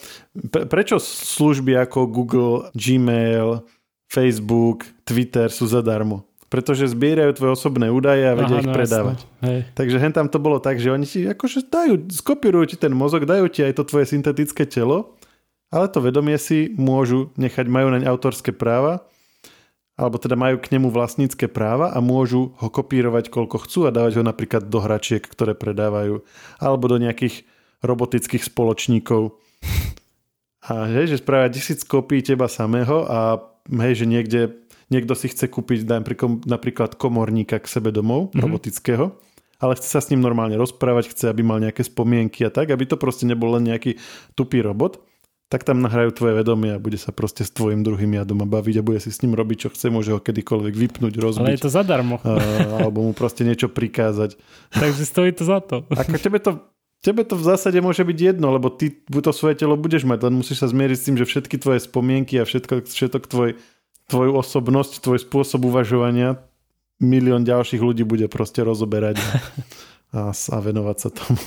[0.52, 3.64] pre, prečo služby ako Google, Gmail,
[4.12, 6.28] Facebook, Twitter sú zadarmo?
[6.52, 9.18] Pretože zbierajú tvoje osobné údaje a vedia Aha, ich no predávať.
[9.48, 9.60] Hej.
[9.72, 13.24] Takže hen tam to bolo tak, že oni ti akože dajú, skopírujú ti ten mozog,
[13.24, 15.16] dajú ti aj to tvoje syntetické telo,
[15.72, 19.08] ale to vedomie si môžu nechať, majú naň autorské práva
[19.98, 24.22] alebo teda majú k nemu vlastnícke práva a môžu ho kopírovať koľko chcú a dávať
[24.22, 26.22] ho napríklad do hračiek, ktoré predávajú,
[26.62, 27.50] alebo do nejakých
[27.82, 29.34] robotických spoločníkov.
[30.70, 34.42] A hej, že spravia tisíc kopí teba samého a hej, že niekde
[34.94, 35.90] niekto si chce kúpiť
[36.46, 38.42] napríklad komorníka k sebe domov, mm-hmm.
[38.44, 39.06] robotického,
[39.58, 42.86] ale chce sa s ním normálne rozprávať, chce, aby mal nejaké spomienky a tak, aby
[42.86, 43.98] to proste nebol len nejaký
[44.38, 45.02] tupý robot
[45.48, 48.76] tak tam nahrajú tvoje vedomie a bude sa proste s tvojim druhým jadom a baviť
[48.80, 51.48] a bude si s ním robiť, čo chce, môže ho kedykoľvek vypnúť, rozbiť.
[51.48, 52.20] Ale je to zadarmo.
[52.20, 52.36] A,
[52.84, 54.36] alebo mu proste niečo prikázať.
[54.76, 55.88] Takže stojí to za to.
[55.88, 56.68] Ako tebe to,
[57.00, 60.36] tebe to v zásade môže byť jedno, lebo ty to svoje telo budeš mať, len
[60.36, 63.50] musíš sa zmieriť s tým, že všetky tvoje spomienky a všetko, všetko tvoj,
[64.12, 66.44] tvoju osobnosť, tvoj spôsob uvažovania
[67.00, 69.22] milión ďalších ľudí bude proste rozoberať
[70.18, 71.40] a, a venovať sa tomu.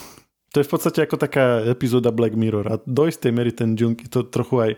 [0.51, 4.11] To je v podstate ako taká epizóda Black Mirror a do istej mery ten Junkie
[4.11, 4.73] to trochu aj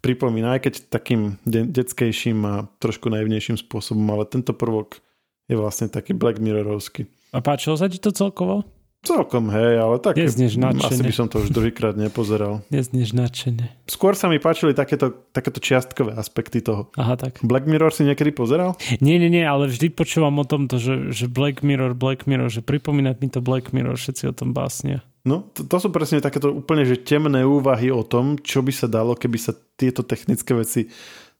[0.00, 5.04] pripomína, aj keď takým de- detskejším a trošku naivnejším spôsobom, ale tento prvok
[5.48, 7.08] je vlastne taký Black Mirrorovský.
[7.36, 8.64] A páčilo sa ti to celkovo?
[8.98, 12.64] Celkom, hej, ale tak Neznieš asi by som to už druhýkrát nepozeral.
[12.74, 13.70] Neznieš nadšene.
[13.86, 16.90] Skôr sa mi páčili takéto, takéto čiastkové aspekty toho.
[16.98, 17.38] Aha, tak.
[17.46, 18.74] Black Mirror si niekedy pozeral?
[18.98, 22.58] Nie, nie, nie, ale vždy počúvam o tomto, že, že Black Mirror, Black Mirror, že
[22.58, 25.06] pripomína mi to Black Mirror, všetci o tom básnia.
[25.26, 28.86] No, to, to sú presne takéto úplne že temné úvahy o tom, čo by sa
[28.86, 30.90] dalo, keby sa tieto technické veci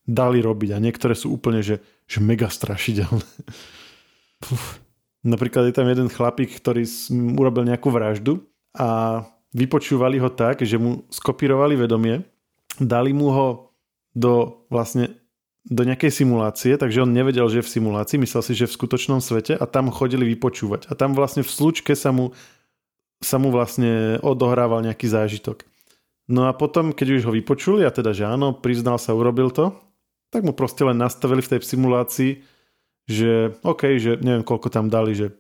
[0.03, 0.75] dali robiť.
[0.75, 3.29] A niektoré sú úplne, že, že mega strašidelné.
[4.51, 4.81] Uf.
[5.27, 6.87] Napríklad je tam jeden chlapík, ktorý
[7.37, 12.23] urobil nejakú vraždu a vypočúvali ho tak, že mu skopírovali vedomie,
[12.79, 13.49] dali mu ho
[14.15, 15.19] do vlastne
[15.69, 18.79] do nejakej simulácie, takže on nevedel, že je v simulácii, myslel si, že je v
[18.81, 20.89] skutočnom svete a tam chodili vypočúvať.
[20.89, 22.33] A tam vlastne v slučke sa mu,
[23.19, 25.67] sa mu vlastne odohrával nejaký zážitok.
[26.29, 29.73] No a potom, keď už ho vypočuli, a teda, že áno, priznal sa, urobil to,
[30.29, 32.45] tak mu proste len nastavili v tej simulácii,
[33.09, 35.33] že OK, že neviem, koľko tam dali, že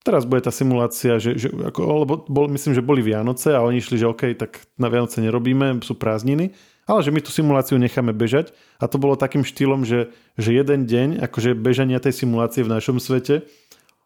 [0.00, 3.84] teraz bude tá simulácia, že, že ako, lebo bol, myslím, že boli Vianoce a oni
[3.84, 6.56] išli, že OK, tak na Vianoce nerobíme, sú prázdniny,
[6.88, 10.88] ale že my tú simuláciu necháme bežať a to bolo takým štýlom, že, že jeden
[10.88, 13.44] deň, akože bežania tej simulácie v našom svete,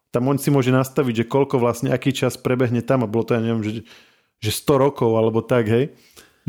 [0.09, 3.37] tam on si môže nastaviť, že koľko vlastne, aký čas prebehne tam a bolo to,
[3.37, 3.85] ja neviem, že,
[4.41, 5.93] že 100 rokov alebo tak, hej.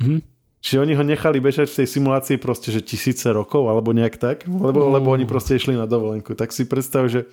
[0.01, 0.25] Mhm.
[0.61, 4.45] Čiže oni ho nechali bežať v tej simulácii proste, že tisíce rokov alebo nejak tak,
[4.45, 6.37] lebo, lebo oni proste išli na dovolenku.
[6.37, 7.33] Tak si predstav, že,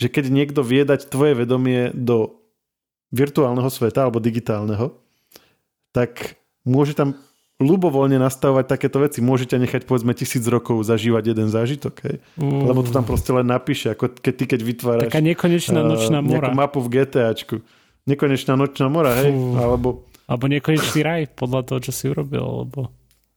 [0.00, 2.40] že keď niekto vie dať tvoje vedomie do
[3.12, 4.96] virtuálneho sveta alebo digitálneho,
[5.92, 7.20] tak môže tam
[7.56, 9.24] ľubovoľne nastavovať takéto veci.
[9.24, 12.16] Môže ťa nechať povedzme tisíc rokov zažívať jeden zážitok, hej?
[12.36, 15.88] Uh, lebo to tam proste len napíše, ako keď ty keď vytváraš Taká nekonečná eh,
[15.88, 16.52] nočná mora.
[16.52, 17.64] mapu v GTAčku.
[18.06, 19.32] Nekonečná nočná mora, hej?
[19.32, 19.56] Fú.
[19.56, 19.88] Alebo
[20.28, 22.44] Alebo nekonečný raj, podľa toho, čo si urobil.
[22.44, 22.92] Alebo...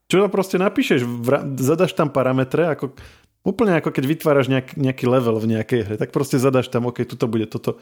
[0.09, 2.97] Čo to proste napíšeš, vra- zadaš tam parametre, ako,
[3.45, 7.05] úplne ako keď vytváraš nejak, nejaký level v nejakej hre, tak proste zadaš tam, ok,
[7.05, 7.77] tuto bude toto,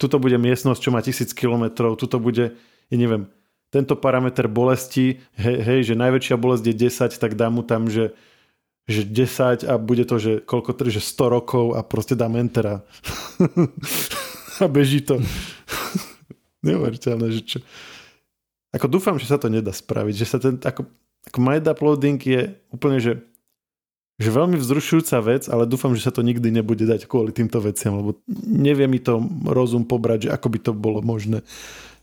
[0.00, 2.56] tuto bude miestnosť, čo má tisíc kilometrov, tuto bude,
[2.88, 3.28] ja neviem,
[3.76, 8.16] tento parameter bolesti, hej, hej, že najväčšia bolesť je 10, tak dám mu tam, že,
[8.88, 12.76] že 10 a bude to, že koľko, že 100 rokov a proste dám enter a,
[14.64, 15.20] a beží to.
[16.66, 17.58] Neuveriteľné, že čo.
[18.72, 20.88] Ako dúfam, že sa to nedá spraviť, že sa ten, ako,
[21.28, 23.20] ako mind uploading je úplne, že,
[24.16, 28.00] že veľmi vzrušujúca vec, ale dúfam, že sa to nikdy nebude dať kvôli týmto veciam,
[28.00, 28.16] lebo
[28.48, 31.44] nevie mi to rozum pobrať, že ako by to bolo možné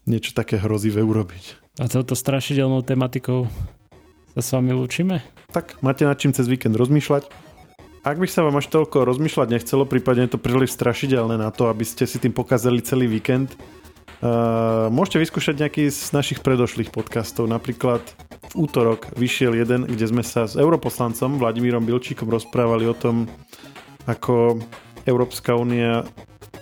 [0.06, 1.63] niečo také hrozivé urobiť.
[1.82, 3.50] A touto strašidelnou tematikou
[4.38, 5.26] sa s vami lúčime?
[5.50, 7.26] Tak, máte nad čím cez víkend rozmýšľať?
[8.06, 11.74] Ak by sa vám až toľko rozmýšľať nechcelo, prípadne je to príliš strašidelné na to,
[11.74, 17.50] aby ste si tým pokazali celý víkend, uh, môžete vyskúšať nejaký z našich predošlých podcastov.
[17.50, 18.06] Napríklad
[18.54, 23.26] v útorok vyšiel jeden, kde sme sa s europoslancom Vladimírom Bilčíkom rozprávali o tom,
[24.06, 24.62] ako
[25.10, 26.06] Európska únia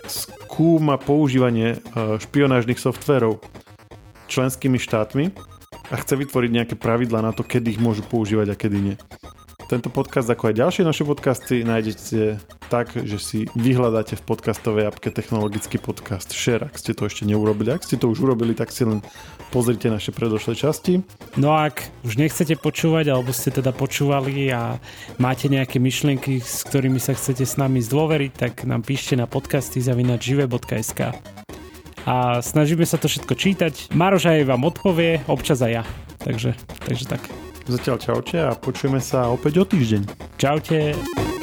[0.08, 3.44] skúma používanie uh, špionážnych softverov
[4.32, 5.36] členskými štátmi
[5.92, 8.96] a chce vytvoriť nejaké pravidlá na to, kedy ich môžu používať a kedy nie.
[9.68, 15.16] Tento podcast, ako aj ďalšie naše podcasty, nájdete tak, že si vyhľadáte v podcastovej apke
[15.16, 17.72] technologický podcast Share, ak ste to ešte neurobili.
[17.72, 19.00] Ak ste to už urobili, tak si len
[19.48, 21.00] pozrite naše predošlé časti.
[21.40, 24.76] No a ak už nechcete počúvať, alebo ste teda počúvali a
[25.24, 29.80] máte nejaké myšlienky, s ktorými sa chcete s nami zdôveriť, tak nám píšte na podcasty
[29.80, 31.16] zavinačive.sk
[32.06, 33.74] a snažíme sa to všetko čítať.
[33.94, 35.84] Maroš aj vám odpovie, občas aj ja.
[36.22, 36.54] Takže,
[36.86, 37.22] takže tak.
[37.66, 40.02] Zatiaľ čaute a počujeme sa opäť o týždeň.
[40.38, 41.41] Čaute.